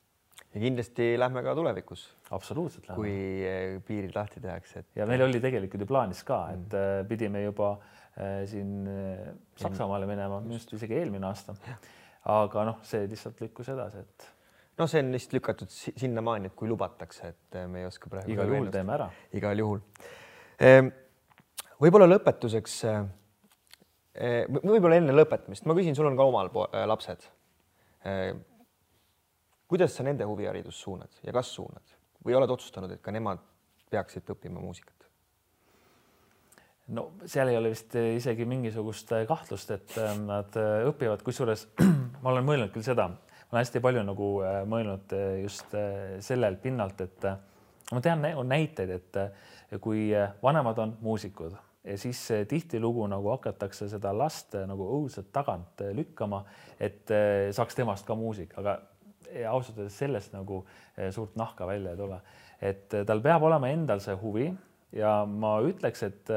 ja 0.55 0.61
kindlasti 0.63 1.11
lähme 1.19 1.43
ka 1.43 1.53
tulevikus. 1.59 2.07
absoluutselt 2.31 2.89
lähme. 2.89 2.97
kui 2.97 3.83
piirid 3.85 4.15
lahti 4.17 4.41
tehakse 4.41 4.79
et.... 4.79 4.87
ja 4.97 5.07
meil 5.11 5.27
oli 5.27 5.43
tegelikult 5.43 5.85
ju 5.85 5.91
plaanis 5.91 6.23
ka, 6.25 6.39
et 6.55 6.79
mm. 6.79 7.11
pidime 7.11 7.43
juba 7.43 7.75
siin 8.47 8.87
Saksamaale 9.59 10.07
minema, 10.09 10.41
minu 10.45 10.57
arust 10.57 10.73
isegi 10.79 10.97
eelmine 11.03 11.29
aasta. 11.29 11.57
aga 12.33 12.65
noh, 12.71 12.81
see 12.89 13.05
lihtsalt 13.11 13.43
lükkus 13.43 13.69
edasi, 13.75 14.07
et 14.07 14.31
no 14.79 14.87
see 14.87 15.03
on 15.03 15.13
lihtsalt 15.13 15.37
lükatud 15.37 15.73
sinnamaani, 15.73 16.51
et 16.51 16.57
kui 16.57 16.69
lubatakse, 16.71 17.33
et 17.35 17.59
eh, 17.59 17.67
me 17.69 17.83
ei 17.83 17.89
oska 17.89 18.11
praegu. 18.11 18.33
igal 18.33 18.53
juhul 18.55 18.71
teeme 18.73 18.95
ära. 18.97 19.09
igal 19.39 19.65
juhul. 19.65 19.83
Ehm, 20.63 20.89
võib-olla 21.83 22.09
lõpetuseks, 22.09 22.79
eh, 22.89 23.03
eh, 24.15 24.41
võib-olla 24.55 25.01
enne 25.01 25.17
lõpetamist, 25.17 25.67
ma 25.69 25.77
küsin, 25.79 25.97
sul 25.99 26.09
on 26.09 26.17
ka 26.17 26.29
omal 26.29 26.51
lapsed. 26.93 27.29
Ehm, 28.09 28.43
kuidas 29.69 29.95
sa 29.97 30.07
nende 30.07 30.27
huviharidust 30.29 30.85
suunad 30.85 31.23
ja 31.23 31.33
kas 31.33 31.53
suunad 31.55 31.97
või 32.25 32.37
oled 32.39 32.51
otsustanud, 32.51 32.91
et 32.93 33.03
ka 33.03 33.15
nemad 33.15 33.41
peaksid 33.91 34.29
õppima 34.35 34.61
muusikat? 34.61 34.97
no 36.93 37.13
seal 37.31 37.49
ei 37.49 37.57
ole 37.57 37.71
vist 37.71 37.95
isegi 37.95 38.45
mingisugust 38.45 39.13
kahtlust, 39.29 39.71
et 39.71 39.95
nad 40.27 40.57
õpivad, 40.91 41.23
kusjuures 41.25 41.69
ma 42.23 42.33
olen 42.33 42.45
mõelnud 42.45 42.73
küll 42.75 42.85
seda, 42.85 43.07
olen 43.53 43.61
hästi 43.61 43.81
palju 43.85 44.03
nagu 44.09 44.29
äh, 44.41 44.63
mõelnud 44.69 45.13
äh, 45.13 45.35
just 45.43 45.75
äh, 45.77 46.17
sellel 46.25 46.57
pinnalt, 46.63 47.01
et 47.05 47.27
ma 47.93 48.01
tean, 48.01 48.25
on 48.37 48.49
näiteid, 48.49 48.91
et 48.97 49.81
kui 49.83 50.07
vanemad 50.43 50.79
on 50.81 50.95
muusikud 51.05 51.53
ja 51.85 51.97
siis 52.01 52.21
tihtilugu 52.49 53.05
nagu 53.11 53.29
hakatakse 53.35 53.89
seda 53.91 54.13
last 54.17 54.55
nagu 54.69 54.87
õudselt 54.97 55.29
tagant 55.35 55.83
lükkama, 55.93 56.43
et 56.81 57.11
saaks 57.53 57.77
temast 57.77 58.07
ka 58.09 58.17
muusik, 58.17 58.55
aga 58.61 58.79
ausalt 59.51 59.81
öeldes 59.81 59.99
sellest 59.99 60.33
nagu 60.33 60.63
suurt 61.13 61.37
nahka 61.41 61.67
välja 61.69 61.93
ei 61.93 62.01
tule, 62.01 62.21
et 62.63 62.97
tal 63.09 63.21
peab 63.25 63.45
olema 63.49 63.73
endal 63.73 64.01
see 64.05 64.15
huvi 64.21 64.47
ja 64.97 65.19
ma 65.29 65.57
ütleks, 65.67 66.05
et 66.09 66.33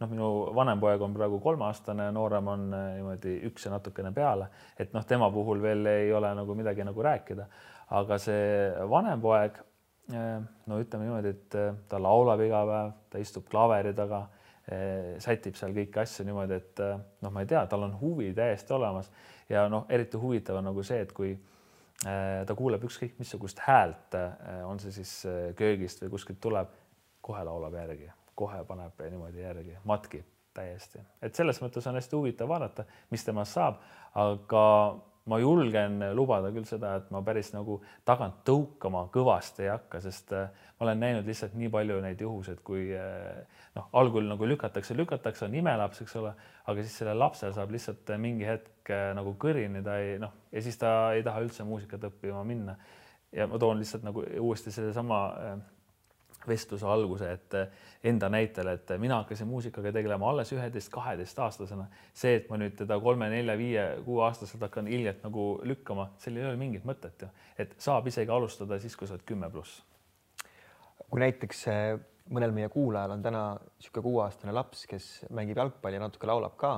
noh, 0.00 0.08
minu 0.08 0.28
vanem 0.56 0.80
poeg 0.80 1.02
on 1.04 1.14
praegu 1.14 1.40
kolmeaastane, 1.42 2.08
noorem 2.16 2.48
on 2.52 2.68
äh, 2.76 2.86
niimoodi 2.96 3.36
üks 3.50 3.66
ja 3.66 3.74
natukene 3.74 4.12
peale, 4.16 4.48
et 4.80 4.94
noh, 4.96 5.04
tema 5.08 5.30
puhul 5.32 5.60
veel 5.62 5.86
ei 5.90 6.12
ole 6.16 6.32
nagu 6.36 6.56
midagi 6.58 6.86
nagu 6.86 7.04
rääkida, 7.04 7.46
aga 7.98 8.18
see 8.22 8.44
vanem 8.90 9.22
poeg, 9.22 9.60
äh, 10.14 10.36
no 10.70 10.80
ütleme 10.80 11.08
niimoodi, 11.08 11.34
et 11.36 11.58
äh, 11.60 11.72
ta 11.90 12.00
laulab 12.02 12.44
iga 12.46 12.62
päev, 12.70 12.94
ta 13.12 13.22
istub 13.22 13.48
klaveri 13.50 13.96
taga, 13.96 14.26
sätib 15.18 15.56
seal 15.58 15.72
kõiki 15.74 15.98
asju 15.98 16.22
niimoodi, 16.28 16.54
et 16.60 16.80
noh, 17.24 17.32
ma 17.34 17.42
ei 17.42 17.48
tea, 17.50 17.64
tal 17.66 17.88
on 17.88 17.96
huvi 17.98 18.28
täiesti 18.36 18.76
olemas. 18.76 19.08
Ja 19.50 19.64
noh, 19.72 19.88
eriti 19.90 20.20
huvitav 20.20 20.60
on 20.60 20.68
nagu 20.68 20.84
see, 20.86 21.00
et 21.02 21.10
kui 21.16 21.32
ta 22.04 22.54
kuuleb 22.54 22.84
ükskõik 22.86 23.18
missugust 23.18 23.64
häält, 23.64 24.14
on 24.68 24.78
see 24.84 24.94
siis 25.00 25.16
köögist 25.58 26.04
või 26.04 26.14
kuskilt 26.14 26.38
tuleb, 26.44 26.70
kohe 27.24 27.42
laulab 27.48 27.80
järgi, 27.80 28.12
kohe 28.40 28.64
paneb 28.68 29.04
niimoodi 29.04 29.44
järgi, 29.44 29.76
matkib 29.84 30.26
täiesti, 30.56 31.02
et 31.22 31.36
selles 31.38 31.60
mõttes 31.62 31.86
on 31.86 31.98
hästi 32.00 32.18
huvitav 32.18 32.50
vaadata, 32.50 32.88
mis 33.12 33.24
temast 33.24 33.54
saab, 33.54 33.78
aga 34.18 34.64
ma 35.30 35.38
julgen 35.38 36.00
lubada 36.16 36.50
küll 36.54 36.66
seda, 36.68 36.94
et 36.98 37.10
ma 37.14 37.20
päris 37.24 37.52
nagu 37.52 37.78
tagant 38.08 38.40
tõukama 38.46 39.04
kõvasti 39.14 39.66
ei 39.66 39.72
hakka, 39.72 40.00
sest 40.02 40.32
äh, 40.36 40.48
ma 40.78 40.86
olen 40.86 41.02
näinud 41.02 41.28
lihtsalt 41.28 41.56
nii 41.60 41.70
palju 41.72 41.98
neid 42.02 42.22
juhuseid, 42.24 42.62
kui 42.66 42.88
äh, 42.96 43.42
noh, 43.76 43.90
algul 44.00 44.26
nagu 44.26 44.48
lükatakse, 44.48 44.96
lükatakse, 44.98 45.46
on 45.46 45.58
imelaps, 45.60 46.02
eks 46.04 46.16
ole, 46.20 46.32
aga 46.66 46.86
siis 46.86 46.96
sellel 47.02 47.20
lapsel 47.20 47.52
saab 47.56 47.74
lihtsalt 47.74 48.14
mingi 48.22 48.48
hetk 48.48 48.90
äh, 48.94 49.10
nagu 49.16 49.36
kõrini, 49.40 49.84
ta 49.86 49.98
ei 50.02 50.16
noh, 50.22 50.32
ja 50.54 50.64
siis 50.64 50.80
ta 50.80 50.94
ei 51.16 51.26
taha 51.26 51.44
üldse 51.44 51.68
muusikat 51.68 52.08
õppima 52.10 52.42
minna. 52.46 52.78
ja 53.32 53.46
ma 53.46 53.60
toon 53.62 53.78
lihtsalt 53.78 54.02
nagu 54.02 54.24
uuesti 54.40 54.72
sellesama 54.74 55.20
vestluse 56.48 56.86
alguse, 56.86 57.32
et 57.32 57.56
eh, 57.58 57.86
enda 58.10 58.30
näitel, 58.32 58.70
et 58.72 58.92
mina 58.98 59.20
hakkasin 59.22 59.48
muusikaga 59.48 59.92
tegelema 59.92 60.30
alles 60.30 60.52
üheteist-kaheteistaastasena. 60.56 61.86
see, 62.14 62.36
et 62.36 62.48
ma 62.50 62.58
nüüd 62.60 62.76
teda 62.78 62.98
kolme-nelja-viie-kuueaastaselt 63.00 64.62
hakkan 64.68 64.88
hiljalt 64.90 65.24
nagu 65.26 65.46
lükkama, 65.64 66.10
sellel 66.18 66.44
ei 66.44 66.50
ole 66.52 66.60
mingit 66.60 66.86
mõtet 66.88 67.26
ju, 67.26 67.28
et 67.58 67.74
saab 67.78 68.06
isegi 68.06 68.30
alustada 68.32 68.78
siis, 68.78 68.96
kui 68.96 69.08
sa 69.08 69.18
oled 69.18 69.26
kümme 69.26 69.50
pluss. 69.50 69.82
kui 71.10 71.20
näiteks 71.20 71.66
eh, 71.68 71.98
mõnel 72.30 72.54
meie 72.54 72.70
kuulajal 72.70 73.16
on 73.16 73.22
täna 73.22 73.42
niisugune 73.58 74.06
kuueaastane 74.06 74.54
laps, 74.54 74.86
kes 74.86 75.10
mängib 75.34 75.58
jalgpalli 75.58 75.98
ja 75.98 76.04
natuke 76.04 76.28
laulab 76.30 76.56
ka 76.60 76.74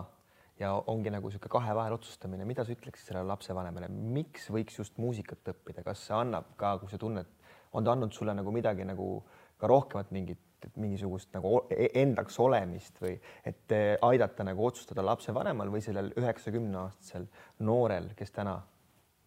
ja 0.60 0.72
ongi 0.86 1.12
nagu 1.12 1.28
niisugune 1.28 1.52
kahe 1.52 1.74
vahel 1.76 1.96
otsustamine, 1.96 2.46
mida 2.48 2.64
sa 2.64 2.74
ütleksid 2.74 3.10
sellele 3.10 3.28
lapsevanemale, 3.30 3.88
miks 3.92 4.48
võiks 4.52 4.78
just 4.80 4.98
muusikat 5.02 5.52
õppida, 5.54 5.84
kas 5.86 6.06
see 6.06 6.16
annab 6.16 6.54
ka, 6.60 6.76
kui 6.80 6.92
sa 6.92 7.00
tunned, 7.00 7.28
on 7.72 7.84
ta 7.84 7.94
andnud 7.94 8.12
sulle 8.14 8.34
nagu 8.36 8.52
midagi 8.54 8.86
nagu 8.88 9.08
ka 9.62 9.70
rohkemat 9.70 10.10
mingit 10.14 10.40
mingisugust 10.78 11.32
nagu 11.34 11.64
e-, 11.70 11.90
endaks 12.02 12.38
olemist 12.42 12.98
või 13.02 13.16
et 13.46 13.74
eh, 13.74 13.94
aidata 14.02 14.46
nagu 14.46 14.66
otsustada 14.66 15.04
lapsevanemal 15.06 15.70
või 15.72 15.82
sellel 15.84 16.12
üheksakümne 16.18 16.78
aastasel 16.84 17.26
noorel, 17.66 18.12
kes 18.18 18.34
täna 18.34 18.56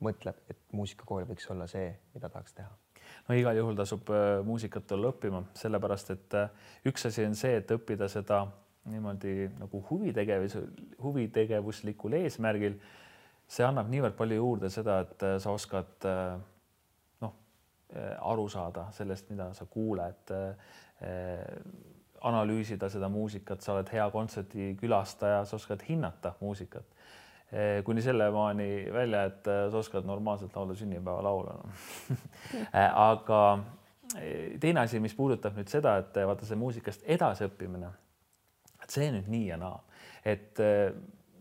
mõtleb, 0.05 0.39
et 0.51 0.59
muusikakool 0.75 1.27
võiks 1.29 1.47
olla 1.51 1.67
see, 1.71 1.89
mida 2.15 2.31
tahaks 2.31 2.55
teha? 2.57 2.71
no 3.27 3.37
igal 3.37 3.57
juhul 3.57 3.77
tasub 3.77 4.09
äh, 4.13 4.39
muusikat 4.47 4.91
olla 4.95 5.11
õppima, 5.13 5.43
sellepärast 5.57 6.13
et 6.15 6.37
äh, 6.39 6.69
üks 6.91 7.07
asi 7.09 7.25
on 7.27 7.35
see, 7.37 7.59
et 7.61 7.75
õppida 7.75 8.09
seda 8.11 8.45
niimoodi 8.91 9.49
nagu 9.57 9.81
huvitegevus, 9.89 10.59
huvitegevuslikul 11.01 12.19
eesmärgil. 12.19 12.75
see 13.47 13.65
annab 13.65 13.89
niivõrd 13.89 14.17
palju 14.17 14.37
juurde 14.41 14.69
seda, 14.73 14.99
et 15.05 15.25
sa 15.41 15.53
oskad 15.53 16.05
Äh, 16.05 16.37
aru 18.21 18.47
saada 18.49 18.89
sellest, 18.95 19.29
mida 19.29 19.51
sa 19.53 19.65
kuuled, 19.69 20.31
äh, 20.31 21.55
analüüsida 22.25 22.89
seda 22.89 23.09
muusikat, 23.11 23.61
sa 23.61 23.75
oled 23.75 23.89
hea 23.93 24.05
kontserdi 24.11 24.73
külastaja, 24.79 25.43
sa 25.45 25.55
oskad 25.59 25.83
hinnata 25.87 26.33
muusikat. 26.41 26.85
Äh, 27.53 27.83
kuni 27.85 28.01
sellemaani 28.01 28.69
välja, 28.93 29.25
et 29.29 29.45
sa 29.45 29.77
oskad 29.77 30.07
normaalselt 30.07 30.55
laulda 30.55 30.75
sünnipäevalaulu 30.75 31.57
no. 31.57 31.75
aga 33.11 33.41
teine 34.61 34.85
asi, 34.85 34.99
mis 35.01 35.15
puudutab 35.17 35.57
nüüd 35.57 35.69
seda, 35.69 35.97
et 36.01 36.17
vaata 36.27 36.47
see 36.47 36.57
muusikast 36.59 37.05
edasiõppimine, 37.17 37.89
et 38.83 38.93
see 38.93 39.11
nüüd 39.13 39.29
nii 39.31 39.47
ja 39.49 39.57
naa, 39.61 39.77
et 40.25 40.61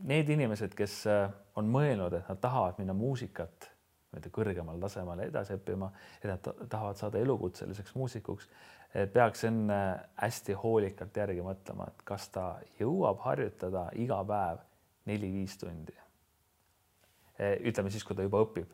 need 0.04 0.32
inimesed, 0.32 0.74
kes 0.76 1.02
on 1.60 1.68
mõelnud, 1.70 2.16
et 2.18 2.28
nad 2.28 2.40
tahavad 2.40 2.80
minna 2.80 2.96
muusikat 2.96 3.68
nii-öelda 4.14 4.30
kõrgemal 4.34 4.80
tasemel 4.80 5.24
edasi 5.26 5.56
õppima, 5.58 5.90
et 6.22 6.30
nad 6.30 6.68
tahavad 6.70 6.98
saada 6.98 7.18
elukutseliseks 7.18 7.94
muusikuks, 7.98 8.48
peaks 9.12 9.44
enne 9.48 9.80
hästi 10.20 10.54
hoolikalt 10.62 11.16
järgi 11.16 11.42
mõtlema, 11.42 11.88
et 11.90 12.04
kas 12.06 12.28
ta 12.30 12.60
jõuab 12.78 13.24
harjutada 13.26 13.88
iga 13.98 14.20
päev 14.24 14.62
neli-viis 15.10 15.58
tundi. 15.58 15.96
ütleme 17.66 17.90
siis, 17.90 18.04
kui 18.04 18.16
ta 18.16 18.22
juba 18.22 18.44
õpib. 18.44 18.70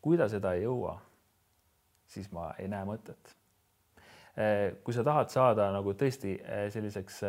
kui 0.00 0.16
ta 0.16 0.28
seda 0.28 0.52
ei 0.54 0.62
jõua, 0.62 1.00
siis 2.06 2.30
ma 2.32 2.54
ei 2.58 2.68
näe 2.68 2.84
mõtet. 2.84 3.34
kui 4.84 4.94
sa 4.94 5.02
tahad 5.04 5.28
saada 5.28 5.72
nagu 5.72 5.92
tõesti 5.92 6.38
selliseks 6.70 7.22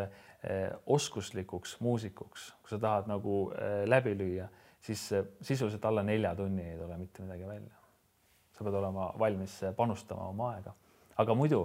oskuslikuks 0.86 1.80
muusikuks, 1.80 2.54
kui 2.62 2.70
sa 2.70 2.80
tahad 2.80 3.08
nagu 3.08 3.52
läbi 3.86 4.14
lüüa 4.14 4.48
siis 4.88 5.04
sisuliselt 5.42 5.86
alla 5.86 6.04
nelja 6.04 6.34
tunni 6.36 6.64
ei 6.64 6.78
tule 6.80 6.98
mitte 6.98 7.24
midagi 7.26 7.48
välja. 7.48 7.74
sa 8.58 8.64
pead 8.66 8.74
olema 8.74 9.12
valmis 9.20 9.60
panustama 9.76 10.30
oma 10.32 10.52
aega, 10.56 10.72
aga 11.22 11.36
muidu 11.38 11.60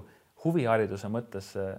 huvihariduse 0.44 1.08
mõttes 1.08 1.52
äh, 1.56 1.76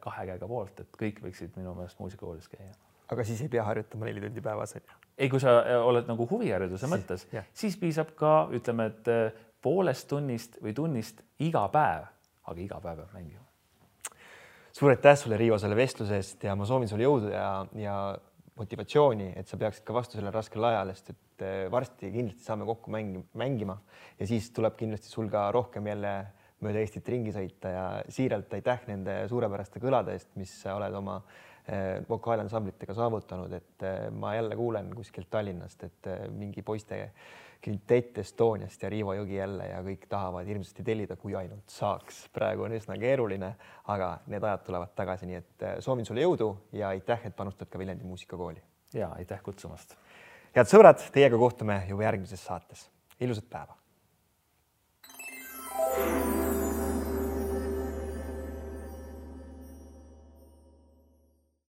kahe 0.00 0.26
käega 0.30 0.48
poolt, 0.48 0.80
et 0.80 1.00
kõik 1.02 1.20
võiksid 1.24 1.58
minu 1.58 1.74
meelest 1.76 1.98
muusikakoolis 2.00 2.48
käia. 2.48 2.72
aga 3.08 3.24
siis 3.24 3.42
ei 3.44 3.50
pea 3.52 3.64
harjutama 3.64 4.08
neli 4.08 4.22
tundi 4.24 4.44
päevas 4.44 4.76
on 4.78 4.86
ju? 4.86 5.00
ei, 5.18 5.28
kui 5.28 5.42
sa 5.42 5.58
äh, 5.60 5.82
oled 5.82 6.08
nagu 6.08 6.28
huvihariduse 6.30 6.88
mõttes, 6.90 7.26
siis 7.52 7.76
piisab 7.76 8.14
ka 8.16 8.38
ütleme, 8.54 8.88
et 8.92 9.12
äh, 9.12 9.44
poolest 9.62 10.08
tunnist 10.08 10.56
või 10.62 10.72
tunnist 10.74 11.20
iga 11.42 11.66
päev, 11.74 12.08
aga 12.48 12.64
iga 12.64 12.80
päev 12.80 13.02
peab 13.02 13.12
mängima 13.18 13.44
suur 14.78 14.94
aitäh 14.94 15.16
sulle, 15.18 15.36
Riivo, 15.36 15.58
selle 15.58 15.76
vestluse 15.76 16.16
eest 16.16 16.44
ja 16.46 16.54
ma 16.56 16.66
soovin 16.68 16.88
sulle 16.88 17.02
jõudu 17.02 17.32
ja, 17.32 17.66
ja 17.76 17.94
motivatsiooni, 18.58 19.32
et 19.38 19.48
sa 19.48 19.58
peaksid 19.60 19.84
ka 19.86 19.94
vastu 19.96 20.18
sellel 20.18 20.34
raskel 20.34 20.64
ajal, 20.68 20.92
sest 20.94 21.12
et 21.14 21.44
eh, 21.46 21.64
varsti 21.72 22.10
kindlasti 22.14 22.44
saame 22.44 22.66
kokku 22.68 22.92
mängi, 22.94 23.22
mängima 23.38 23.78
ja 24.18 24.28
siis 24.28 24.50
tuleb 24.54 24.76
kindlasti 24.78 25.10
sul 25.12 25.30
ka 25.32 25.48
rohkem 25.54 25.86
jälle 25.90 26.14
mööda 26.64 26.82
Eestit 26.82 27.08
ringi 27.08 27.32
sõita 27.34 27.70
ja 27.70 27.84
siiralt 28.10 28.54
aitäh 28.58 28.88
nende 28.90 29.20
suurepäraste 29.30 29.82
kõlade 29.82 30.16
eest, 30.16 30.32
mis 30.40 30.52
sa 30.64 30.74
oled 30.78 30.94
oma 30.98 31.20
eh, 31.70 32.00
vokaalansambritega 32.08 32.96
saavutanud, 32.98 33.54
et 33.54 33.86
eh, 33.86 34.08
ma 34.10 34.34
jälle 34.34 34.58
kuulen 34.58 34.90
kuskilt 34.98 35.30
Tallinnast, 35.30 35.86
et 35.86 36.10
mingi 36.34 36.66
poiste 36.66 36.98
kvintett 37.62 38.18
Estoniast 38.22 38.82
ja 38.82 38.90
Riivo 38.90 39.14
Jõgi 39.16 39.38
jälle 39.38 39.66
ja 39.70 39.80
kõik 39.84 40.06
tahavad 40.08 40.46
hirmsasti 40.46 40.84
tellida, 40.86 41.16
kui 41.16 41.34
ainult 41.36 41.70
saaks. 41.72 42.28
praegu 42.32 42.66
on 42.66 42.76
üsna 42.76 42.98
keeruline, 42.98 43.54
aga 43.94 44.10
need 44.26 44.44
ajad 44.44 44.64
tulevad 44.66 44.94
tagasi, 44.98 45.26
nii 45.30 45.40
et 45.40 45.66
äh, 45.66 45.78
soovin 45.84 46.06
sulle 46.06 46.22
jõudu 46.26 46.52
ja 46.72 46.92
aitäh, 46.94 47.26
et 47.26 47.36
panustad 47.36 47.70
ka 47.70 47.78
Viljandi 47.78 48.04
muusikakooli. 48.04 48.62
ja 48.94 49.10
aitäh 49.16 49.42
kutsumast. 49.42 49.96
head 50.56 50.70
sõbrad, 50.70 51.02
teiega 51.12 51.38
kohtume 51.38 51.82
juba 51.88 52.08
järgmises 52.08 52.44
saates. 52.44 52.90
ilusat 53.20 53.50
päeva. 53.50 53.77